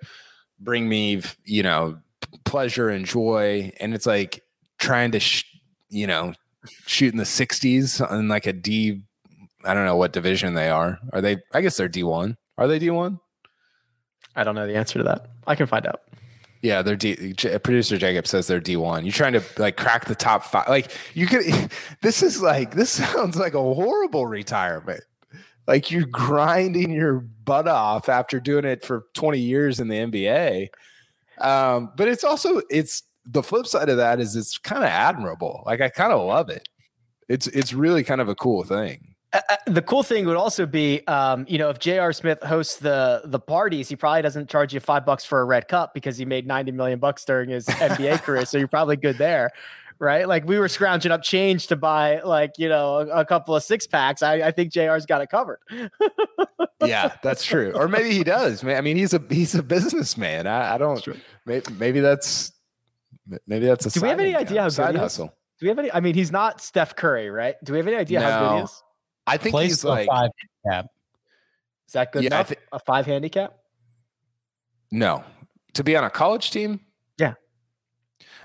bring 0.59 0.89
me, 0.89 1.21
you 1.45 1.63
know, 1.63 1.99
pleasure 2.43 2.89
and 2.89 3.05
joy? 3.05 3.71
And 3.79 3.93
it's 3.93 4.05
like 4.05 4.41
trying 4.81 5.11
to, 5.11 5.19
sh- 5.19 5.45
you 5.89 6.07
know, 6.07 6.33
shoot 6.85 7.13
in 7.13 7.17
the 7.17 7.23
60s 7.23 8.11
in 8.11 8.27
like 8.27 8.47
a 8.47 8.53
D. 8.53 9.01
I 9.63 9.73
don't 9.73 9.85
know 9.85 9.95
what 9.95 10.11
division 10.11 10.55
they 10.55 10.69
are. 10.69 10.99
Are 11.13 11.21
they? 11.21 11.37
I 11.53 11.61
guess 11.61 11.77
they're 11.77 11.87
D1. 11.87 12.35
Are 12.57 12.67
they 12.67 12.79
D1? 12.79 13.19
I 14.35 14.43
don't 14.43 14.55
know 14.55 14.67
the 14.67 14.75
answer 14.75 14.99
to 14.99 15.03
that. 15.03 15.27
I 15.47 15.55
can 15.55 15.67
find 15.67 15.85
out. 15.85 16.01
Yeah, 16.61 16.81
they're 16.81 16.95
D. 16.95 17.33
J- 17.33 17.57
Producer 17.59 17.97
Jacob 17.97 18.27
says 18.27 18.47
they're 18.47 18.59
D 18.59 18.75
one. 18.75 19.03
You're 19.05 19.13
trying 19.13 19.33
to 19.33 19.43
like 19.57 19.77
crack 19.77 20.05
the 20.05 20.15
top 20.15 20.43
five. 20.43 20.67
Like 20.67 20.91
you 21.13 21.27
could. 21.27 21.45
This 22.01 22.23
is 22.23 22.41
like 22.41 22.73
this 22.73 22.89
sounds 23.13 23.37
like 23.37 23.53
a 23.53 23.61
horrible 23.61 24.25
retirement. 24.25 25.03
Like 25.67 25.91
you're 25.91 26.05
grinding 26.07 26.91
your 26.91 27.19
butt 27.19 27.67
off 27.67 28.09
after 28.09 28.39
doing 28.39 28.65
it 28.65 28.83
for 28.83 29.05
20 29.13 29.39
years 29.39 29.79
in 29.79 29.87
the 29.87 29.95
NBA. 29.95 30.69
Um, 31.39 31.91
but 31.95 32.07
it's 32.07 32.23
also 32.23 32.61
it's 32.69 33.03
the 33.25 33.43
flip 33.43 33.67
side 33.67 33.89
of 33.89 33.97
that 33.97 34.19
is 34.19 34.35
it's 34.35 34.57
kind 34.57 34.83
of 34.83 34.89
admirable. 34.89 35.63
Like 35.65 35.81
I 35.81 35.89
kind 35.89 36.11
of 36.13 36.25
love 36.25 36.49
it. 36.49 36.67
It's 37.29 37.47
it's 37.47 37.73
really 37.73 38.03
kind 38.03 38.21
of 38.21 38.29
a 38.29 38.35
cool 38.35 38.63
thing. 38.63 39.11
Uh, 39.33 39.39
the 39.65 39.81
cool 39.81 40.03
thing 40.03 40.25
would 40.25 40.35
also 40.35 40.65
be, 40.65 41.07
um, 41.07 41.45
you 41.47 41.57
know, 41.57 41.69
if 41.69 41.79
J.R. 41.79 42.11
Smith 42.11 42.43
hosts 42.43 42.77
the 42.77 43.21
the 43.25 43.39
parties, 43.39 43.87
he 43.87 43.95
probably 43.95 44.21
doesn't 44.21 44.49
charge 44.49 44.73
you 44.73 44.81
five 44.81 45.05
bucks 45.05 45.23
for 45.23 45.39
a 45.39 45.45
red 45.45 45.69
cup 45.69 45.93
because 45.93 46.17
he 46.17 46.25
made 46.25 46.45
ninety 46.45 46.71
million 46.71 46.99
bucks 46.99 47.23
during 47.23 47.49
his 47.49 47.65
NBA 47.67 48.21
career. 48.23 48.45
So 48.45 48.57
you're 48.57 48.67
probably 48.67 48.97
good 48.97 49.17
there, 49.17 49.51
right? 49.99 50.27
Like 50.27 50.45
we 50.45 50.59
were 50.59 50.67
scrounging 50.67 51.13
up 51.13 51.23
change 51.23 51.67
to 51.67 51.77
buy, 51.77 52.19
like 52.21 52.55
you 52.57 52.67
know, 52.67 52.97
a, 52.97 53.21
a 53.21 53.25
couple 53.25 53.55
of 53.55 53.63
six 53.63 53.87
packs. 53.87 54.21
I, 54.21 54.33
I 54.41 54.51
think 54.51 54.73
J.R.'s 54.73 55.05
got 55.05 55.21
it 55.21 55.29
covered. 55.29 55.59
yeah, 56.83 57.13
that's 57.23 57.45
true. 57.45 57.71
Or 57.73 57.87
maybe 57.87 58.11
he 58.11 58.25
does. 58.25 58.65
I 58.65 58.81
mean, 58.81 58.97
he's 58.97 59.13
a 59.13 59.23
he's 59.29 59.55
a 59.55 59.63
businessman. 59.63 60.45
I, 60.45 60.75
I 60.75 60.77
don't. 60.77 61.07
Maybe, 61.45 61.65
maybe 61.79 61.99
that's 62.01 62.51
maybe 63.47 63.65
that's 63.65 63.85
a. 63.85 63.89
Do 63.91 64.01
we 64.01 64.09
have 64.09 64.19
any 64.19 64.35
idea 64.35 64.61
how 64.61 64.67
good 64.67 64.73
side 64.73 64.89
he 64.91 64.95
is? 64.95 65.01
hustle? 65.01 65.27
Do 65.27 65.65
we 65.65 65.67
have 65.69 65.79
any? 65.79 65.91
I 65.91 65.99
mean, 65.99 66.15
he's 66.15 66.31
not 66.31 66.61
Steph 66.61 66.95
Curry, 66.95 67.29
right? 67.29 67.55
Do 67.63 67.73
we 67.73 67.79
have 67.79 67.87
any 67.87 67.97
idea 67.97 68.21
how 68.21 68.39
good 68.39 68.51
he 68.53 68.57
No. 68.59 68.63
is? 68.63 68.83
I 69.27 69.37
think 69.37 69.53
Plays 69.53 69.69
he's 69.71 69.83
a 69.83 69.87
like 69.89 70.07
five 70.07 70.29
cap. 70.67 70.85
Is 71.87 71.93
that 71.93 72.11
good 72.11 72.23
Yeah, 72.23 72.27
enough? 72.27 72.49
thi- 72.49 72.55
a 72.71 72.79
five 72.79 73.05
handicap? 73.05 73.53
no 74.91 75.23
to 75.73 75.83
be 75.83 75.95
on 75.95 76.03
a 76.03 76.09
college 76.09 76.51
team. 76.51 76.79
Yeah. 77.17 77.33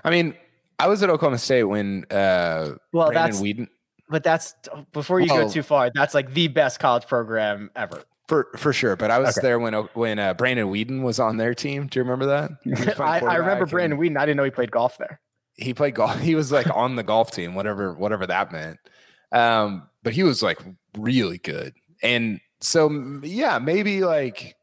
I 0.03 0.09
mean, 0.09 0.33
I 0.79 0.87
was 0.87 1.03
at 1.03 1.09
Oklahoma 1.09 1.37
State 1.39 1.63
when 1.63 2.05
uh, 2.11 2.75
Well, 2.93 3.07
Brandon 3.07 3.31
that's 3.31 3.41
Weeden 3.41 3.67
but 4.09 4.23
that's 4.23 4.55
before 4.93 5.19
you 5.19 5.27
Well- 5.33 5.47
go 5.47 5.51
too 5.51 5.63
far. 5.63 5.91
That's 5.93 6.13
like 6.13 6.33
the 6.33 6.47
best 6.47 6.79
college 6.79 7.05
program 7.07 7.69
ever. 7.75 8.03
For 8.27 8.47
for 8.57 8.73
sure. 8.73 8.95
But 8.95 9.09
I 9.11 9.19
was 9.19 9.37
Okay. 9.37 9.47
there 9.47 9.59
when 9.59 9.73
when 9.93 10.19
uh, 10.19 10.33
Brandon 10.33 10.67
Weeden 10.67 11.01
was 11.01 11.19
on 11.19 11.37
their 11.37 11.53
team. 11.53 11.87
Do 11.87 11.99
you 11.99 12.03
remember 12.03 12.25
that? 12.25 12.51
He 12.63 12.71
was 12.71 12.79
playing 12.81 12.99
I, 12.99 13.19
I 13.19 13.35
remember 13.35 13.65
quarterback 13.65 13.69
Brandon 13.71 13.99
and 13.99 14.15
Weeden. 14.15 14.19
I 14.19 14.25
didn't 14.25 14.37
know 14.37 14.43
he 14.43 14.51
played 14.51 14.71
golf 14.71 14.97
there. 14.97 15.21
He 15.55 15.73
played 15.73 15.95
golf. 15.95 16.19
He 16.21 16.35
was 16.35 16.51
like 16.51 16.69
on 16.75 16.95
the 16.95 17.03
golf 17.03 17.31
team, 17.31 17.55
whatever 17.55 17.93
whatever 17.93 18.27
that 18.27 18.51
meant. 18.51 18.79
Um, 19.31 19.89
but 20.03 20.13
he 20.13 20.23
was 20.23 20.41
like 20.43 20.59
really 20.97 21.37
good, 21.37 21.73
and 22.03 22.39
so 22.61 22.89
yeah, 23.23 23.59
maybe 23.59 24.01
like. 24.03 24.55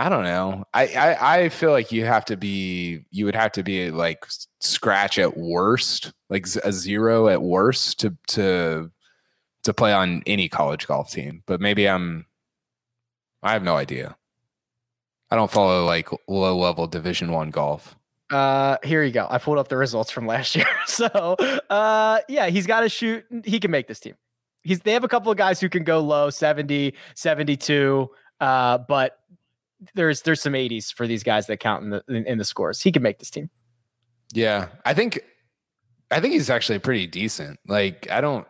I 0.00 0.08
don't 0.08 0.22
know. 0.22 0.62
I, 0.72 0.86
I 0.94 1.38
I 1.38 1.48
feel 1.48 1.72
like 1.72 1.90
you 1.90 2.04
have 2.04 2.24
to 2.26 2.36
be 2.36 3.00
you 3.10 3.24
would 3.24 3.34
have 3.34 3.50
to 3.52 3.64
be 3.64 3.90
like 3.90 4.24
scratch 4.60 5.18
at 5.18 5.36
worst, 5.36 6.12
like 6.30 6.46
a 6.62 6.70
zero 6.72 7.26
at 7.26 7.42
worst 7.42 7.98
to 8.00 8.16
to 8.28 8.92
to 9.64 9.74
play 9.74 9.92
on 9.92 10.22
any 10.24 10.48
college 10.48 10.86
golf 10.86 11.10
team. 11.10 11.42
But 11.46 11.60
maybe 11.60 11.88
I'm 11.88 12.26
I 13.42 13.52
have 13.52 13.62
no 13.62 13.76
idea. 13.76 14.16
I 15.30 15.36
don't 15.36 15.50
follow 15.50 15.84
like 15.84 16.08
low 16.26 16.56
level 16.56 16.86
division 16.86 17.32
1 17.32 17.50
golf. 17.50 17.96
Uh, 18.30 18.76
here 18.84 19.02
you 19.02 19.12
go. 19.12 19.26
I 19.30 19.38
pulled 19.38 19.58
up 19.58 19.68
the 19.68 19.76
results 19.76 20.10
from 20.10 20.26
last 20.26 20.54
year. 20.56 20.66
So, 20.86 21.06
uh, 21.06 22.20
yeah, 22.28 22.48
he's 22.48 22.66
got 22.66 22.80
to 22.80 22.88
shoot. 22.88 23.24
He 23.44 23.60
can 23.60 23.70
make 23.70 23.88
this 23.88 24.00
team. 24.00 24.14
He's 24.62 24.80
they 24.80 24.92
have 24.92 25.04
a 25.04 25.08
couple 25.08 25.30
of 25.30 25.38
guys 25.38 25.60
who 25.60 25.68
can 25.68 25.84
go 25.84 26.00
low 26.00 26.30
70, 26.30 26.94
72. 27.14 28.10
Uh, 28.40 28.78
but 28.78 29.18
there's 29.94 30.22
there's 30.22 30.42
some 30.42 30.54
80s 30.54 30.92
for 30.92 31.06
these 31.06 31.22
guys 31.22 31.46
that 31.46 31.58
count 31.60 31.84
in 31.84 31.90
the 31.90 32.02
in, 32.08 32.26
in 32.26 32.38
the 32.38 32.44
scores. 32.44 32.80
He 32.80 32.92
can 32.92 33.02
make 33.02 33.18
this 33.18 33.30
team. 33.30 33.50
Yeah, 34.32 34.68
I 34.84 34.94
think 34.94 35.20
I 36.10 36.20
think 36.20 36.34
he's 36.34 36.50
actually 36.50 36.80
pretty 36.80 37.06
decent. 37.06 37.58
Like 37.66 38.10
I 38.10 38.20
don't 38.20 38.46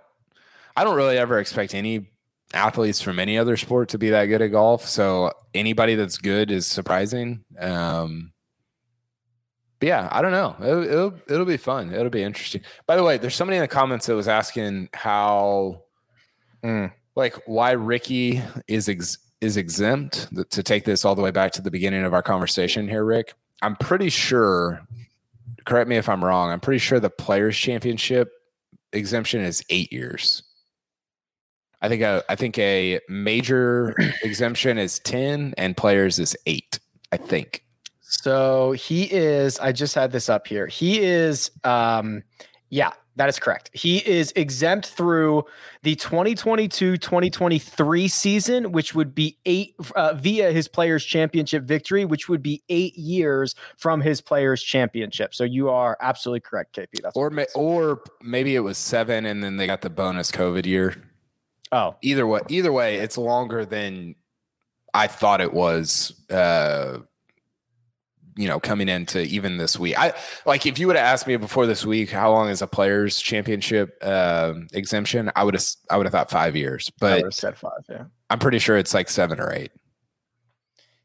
I 0.76 0.84
don't 0.84 0.96
really 0.96 1.18
ever 1.18 1.38
expect 1.38 1.74
any 1.74 2.08
athletes 2.54 3.00
from 3.02 3.18
any 3.18 3.36
other 3.38 3.56
sport 3.56 3.90
to 3.90 3.98
be 3.98 4.10
that 4.10 4.26
good 4.26 4.40
at 4.42 4.48
golf. 4.48 4.86
So 4.88 5.32
anybody 5.54 5.94
that's 5.94 6.18
good 6.18 6.50
is 6.50 6.66
surprising. 6.66 7.44
Um 7.58 8.32
but 9.80 9.86
yeah, 9.86 10.08
I 10.10 10.22
don't 10.22 10.32
know. 10.32 10.56
It'll, 10.60 10.82
it'll 10.82 11.14
it'll 11.28 11.44
be 11.46 11.56
fun. 11.56 11.92
It'll 11.92 12.10
be 12.10 12.22
interesting. 12.22 12.62
By 12.86 12.96
the 12.96 13.04
way, 13.04 13.16
there's 13.18 13.36
somebody 13.36 13.58
in 13.58 13.62
the 13.62 13.68
comments 13.68 14.06
that 14.06 14.14
was 14.14 14.28
asking 14.28 14.88
how 14.94 15.82
Mm. 16.64 16.90
like 17.14 17.36
why 17.46 17.70
Rickie 17.70 18.42
is 18.66 18.88
ex- 18.88 19.18
is 19.40 19.56
exempt 19.56 20.26
to 20.50 20.62
take 20.64 20.84
this 20.84 21.04
all 21.04 21.14
the 21.14 21.22
way 21.22 21.30
back 21.30 21.52
to 21.52 21.62
the 21.62 21.70
beginning 21.70 22.02
of 22.02 22.12
our 22.12 22.22
conversation 22.24 22.88
here, 22.88 23.04
Rick. 23.04 23.34
I'm 23.62 23.76
pretty 23.76 24.08
sure. 24.08 24.80
Correct 25.64 25.88
me 25.88 25.96
if 25.96 26.08
I'm 26.08 26.24
wrong. 26.24 26.50
I'm 26.50 26.58
pretty 26.58 26.80
sure 26.80 26.98
the 26.98 27.10
Players 27.10 27.56
Championship 27.56 28.32
exemption 28.92 29.42
is 29.42 29.62
eight 29.70 29.92
years. 29.92 30.42
I 31.80 31.88
think 31.88 32.02
a 32.02 32.24
I 32.28 32.34
think 32.34 32.58
a 32.58 33.00
major 33.08 33.94
exemption 34.22 34.78
is 34.78 34.98
ten, 34.98 35.54
and 35.56 35.76
Players 35.76 36.18
is 36.18 36.36
eight. 36.46 36.78
I 37.12 37.16
think. 37.16 37.64
So 38.10 38.72
he 38.72 39.04
is, 39.04 39.58
I 39.58 39.72
just 39.72 39.94
had 39.94 40.12
this 40.12 40.30
up 40.30 40.46
here. 40.46 40.66
He 40.66 41.00
is, 41.00 41.50
um, 41.62 42.22
yeah, 42.70 42.92
that 43.16 43.28
is 43.28 43.38
correct. 43.38 43.68
He 43.74 43.98
is 43.98 44.32
exempt 44.34 44.86
through 44.86 45.44
the 45.82 45.94
2022 45.94 46.96
2023 46.96 48.08
season, 48.08 48.72
which 48.72 48.94
would 48.94 49.14
be 49.14 49.36
eight 49.44 49.74
uh, 49.94 50.14
via 50.14 50.52
his 50.52 50.68
players' 50.68 51.04
championship 51.04 51.64
victory, 51.64 52.06
which 52.06 52.30
would 52.30 52.42
be 52.42 52.62
eight 52.70 52.96
years 52.96 53.54
from 53.76 54.00
his 54.00 54.22
players' 54.22 54.62
championship. 54.62 55.34
So 55.34 55.44
you 55.44 55.68
are 55.68 55.98
absolutely 56.00 56.40
correct, 56.40 56.76
KP. 56.76 57.02
That's 57.02 57.16
Or 57.16 57.28
ma- 57.28 57.44
or 57.54 58.00
maybe 58.22 58.54
it 58.54 58.60
was 58.60 58.78
seven, 58.78 59.26
and 59.26 59.42
then 59.44 59.56
they 59.56 59.66
got 59.66 59.82
the 59.82 59.90
bonus 59.90 60.30
COVID 60.30 60.64
year. 60.64 60.94
Oh, 61.72 61.96
either 62.02 62.26
way 62.26 62.40
either 62.48 62.72
way 62.72 62.96
it's 62.96 63.18
longer 63.18 63.64
than 63.64 64.14
i 64.94 65.06
thought 65.06 65.40
it 65.40 65.52
was 65.52 66.18
uh 66.30 66.98
you 68.36 68.48
know 68.48 68.58
coming 68.58 68.88
into 68.88 69.20
even 69.22 69.56
this 69.58 69.78
week 69.78 69.98
i 69.98 70.12
like 70.46 70.64
if 70.64 70.78
you 70.78 70.86
would 70.86 70.96
have 70.96 71.04
asked 71.04 71.26
me 71.26 71.36
before 71.36 71.66
this 71.66 71.84
week 71.84 72.10
how 72.10 72.30
long 72.30 72.48
is 72.48 72.62
a 72.62 72.66
players 72.66 73.20
championship 73.20 73.98
um 74.02 74.66
exemption 74.72 75.30
i 75.36 75.44
would 75.44 75.54
have 75.54 75.64
i 75.90 75.96
would 75.96 76.06
have 76.06 76.12
thought 76.12 76.30
five 76.30 76.56
years 76.56 76.88
I 76.88 76.94
but 77.00 77.16
would 77.16 77.24
have 77.24 77.34
said 77.34 77.58
five. 77.58 77.82
Yeah. 77.88 78.04
i'm 78.30 78.38
pretty 78.38 78.58
sure 78.60 78.78
it's 78.78 78.94
like 78.94 79.10
seven 79.10 79.40
or 79.40 79.52
eight 79.52 79.72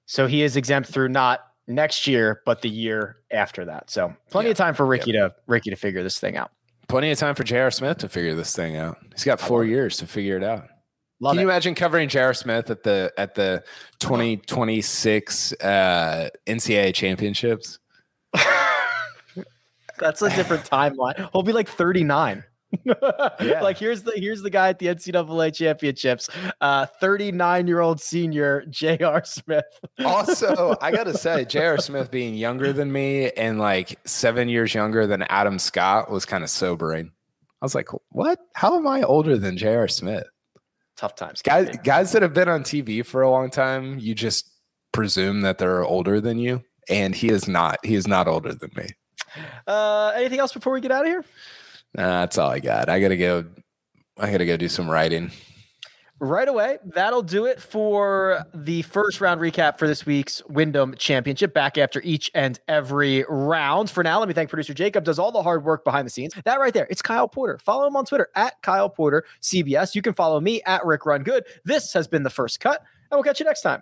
So 0.05 0.27
he 0.27 0.43
is 0.43 0.55
exempt 0.55 0.89
through 0.89 1.09
not 1.09 1.41
next 1.67 2.07
year, 2.07 2.41
but 2.45 2.61
the 2.61 2.69
year 2.69 3.17
after 3.31 3.63
that. 3.65 3.89
So 3.89 4.13
plenty 4.29 4.49
of 4.49 4.57
time 4.57 4.73
for 4.73 4.85
Rickie 4.85 5.13
to 5.13 5.33
Rickie 5.47 5.69
to 5.69 5.75
figure 5.77 6.03
this 6.03 6.19
thing 6.19 6.35
out. 6.37 6.51
Plenty 6.87 7.11
of 7.11 7.17
time 7.17 7.35
for 7.35 7.43
J.R. 7.43 7.71
Smith 7.71 7.97
to 7.99 8.09
figure 8.09 8.35
this 8.35 8.55
thing 8.55 8.77
out 8.77 8.97
he's 9.13 9.23
got 9.23 9.39
four 9.39 9.65
years 9.65 9.97
to 9.97 10.07
figure 10.07 10.37
it 10.37 10.43
out 10.43 10.67
Love 11.23 11.35
Can 11.35 11.39
it. 11.39 11.41
you 11.43 11.49
imagine 11.49 11.73
covering 11.73 12.09
J.R. 12.09 12.33
Smith 12.33 12.69
at 12.69 12.83
the 12.83 13.13
at 13.17 13.33
the 13.33 13.63
2026 13.99 15.53
uh, 15.53 16.29
NCAA 16.45 16.93
championships? 16.93 17.79
That's 19.99 20.21
a 20.21 20.29
different 20.35 20.69
timeline. 20.69 21.29
He'll 21.31 21.43
be 21.43 21.53
like 21.53 21.69
39. 21.69 22.43
Like 22.85 23.77
here's 23.77 24.03
the 24.03 24.13
here's 24.15 24.41
the 24.41 24.49
guy 24.49 24.69
at 24.69 24.79
the 24.79 24.87
NCAA 24.87 25.53
championships, 25.53 26.29
uh, 26.61 26.85
39 26.85 27.67
year 27.67 27.79
old 27.79 28.01
senior 28.01 28.65
J.R. 28.69 29.23
Smith. 29.25 29.65
also, 30.05 30.75
I 30.81 30.91
gotta 30.91 31.17
say, 31.17 31.45
J.R. 31.45 31.77
Smith 31.77 32.11
being 32.11 32.35
younger 32.35 32.73
than 32.73 32.91
me 32.91 33.31
and 33.31 33.59
like 33.59 33.99
seven 34.05 34.49
years 34.49 34.73
younger 34.73 35.07
than 35.07 35.23
Adam 35.23 35.59
Scott 35.59 36.09
was 36.09 36.25
kind 36.25 36.43
of 36.43 36.49
sobering. 36.49 37.11
I 37.61 37.65
was 37.65 37.75
like, 37.75 37.89
"What? 38.09 38.39
How 38.55 38.75
am 38.77 38.87
I 38.87 39.03
older 39.03 39.37
than 39.37 39.57
J.R. 39.57 39.87
Smith?" 39.87 40.25
Tough 40.95 41.15
times, 41.15 41.41
Guys, 41.41 41.75
guys 41.83 42.11
that 42.11 42.21
have 42.21 42.33
been 42.33 42.47
on 42.49 42.63
TV 42.63 43.05
for 43.05 43.23
a 43.23 43.29
long 43.29 43.49
time, 43.49 43.97
you 43.99 44.13
just 44.13 44.49
presume 44.91 45.41
that 45.41 45.57
they're 45.57 45.83
older 45.83 46.21
than 46.21 46.37
you, 46.37 46.63
and 46.87 47.15
he 47.15 47.29
is 47.29 47.47
not. 47.47 47.77
He 47.83 47.95
is 47.95 48.07
not 48.07 48.27
older 48.27 48.53
than 48.53 48.69
me. 48.75 48.87
Uh, 49.65 50.11
anything 50.15 50.39
else 50.39 50.53
before 50.53 50.71
we 50.73 50.81
get 50.81 50.91
out 50.91 51.05
of 51.05 51.07
here? 51.07 51.25
That's 51.93 52.37
all 52.37 52.49
I 52.49 52.59
got. 52.59 52.89
I 52.89 52.99
gotta 52.99 53.17
go. 53.17 53.45
I 54.17 54.31
gotta 54.31 54.45
go 54.45 54.57
do 54.57 54.69
some 54.69 54.89
writing. 54.89 55.31
Right 56.19 56.47
away. 56.47 56.77
That'll 56.85 57.21
do 57.21 57.45
it 57.45 57.61
for 57.61 58.45
the 58.53 58.83
first 58.83 59.19
round 59.19 59.41
recap 59.41 59.77
for 59.77 59.87
this 59.87 60.05
week's 60.05 60.41
Wyndham 60.47 60.95
Championship. 60.95 61.53
Back 61.53 61.77
after 61.77 62.01
each 62.01 62.31
and 62.33 62.57
every 62.67 63.25
round. 63.27 63.89
For 63.89 64.03
now, 64.03 64.19
let 64.19 64.27
me 64.29 64.33
thank 64.33 64.49
producer 64.49 64.73
Jacob. 64.73 65.03
Does 65.03 65.19
all 65.19 65.33
the 65.33 65.43
hard 65.43 65.65
work 65.65 65.83
behind 65.83 66.05
the 66.05 66.09
scenes. 66.09 66.33
That 66.45 66.61
right 66.61 66.73
there. 66.73 66.87
It's 66.89 67.01
Kyle 67.01 67.27
Porter. 67.27 67.59
Follow 67.61 67.85
him 67.85 67.97
on 67.97 68.05
Twitter 68.05 68.29
at 68.35 68.61
Kyle 68.61 68.89
Porter 68.89 69.25
CBS. 69.41 69.95
You 69.95 70.01
can 70.01 70.13
follow 70.13 70.39
me 70.39 70.61
at 70.65 70.85
Rick 70.85 71.05
Run 71.05 71.23
Good. 71.23 71.43
This 71.65 71.91
has 71.91 72.07
been 72.07 72.23
the 72.23 72.29
first 72.29 72.61
cut, 72.61 72.79
and 73.11 73.17
we'll 73.17 73.23
catch 73.23 73.41
you 73.41 73.45
next 73.45 73.61
time. 73.61 73.81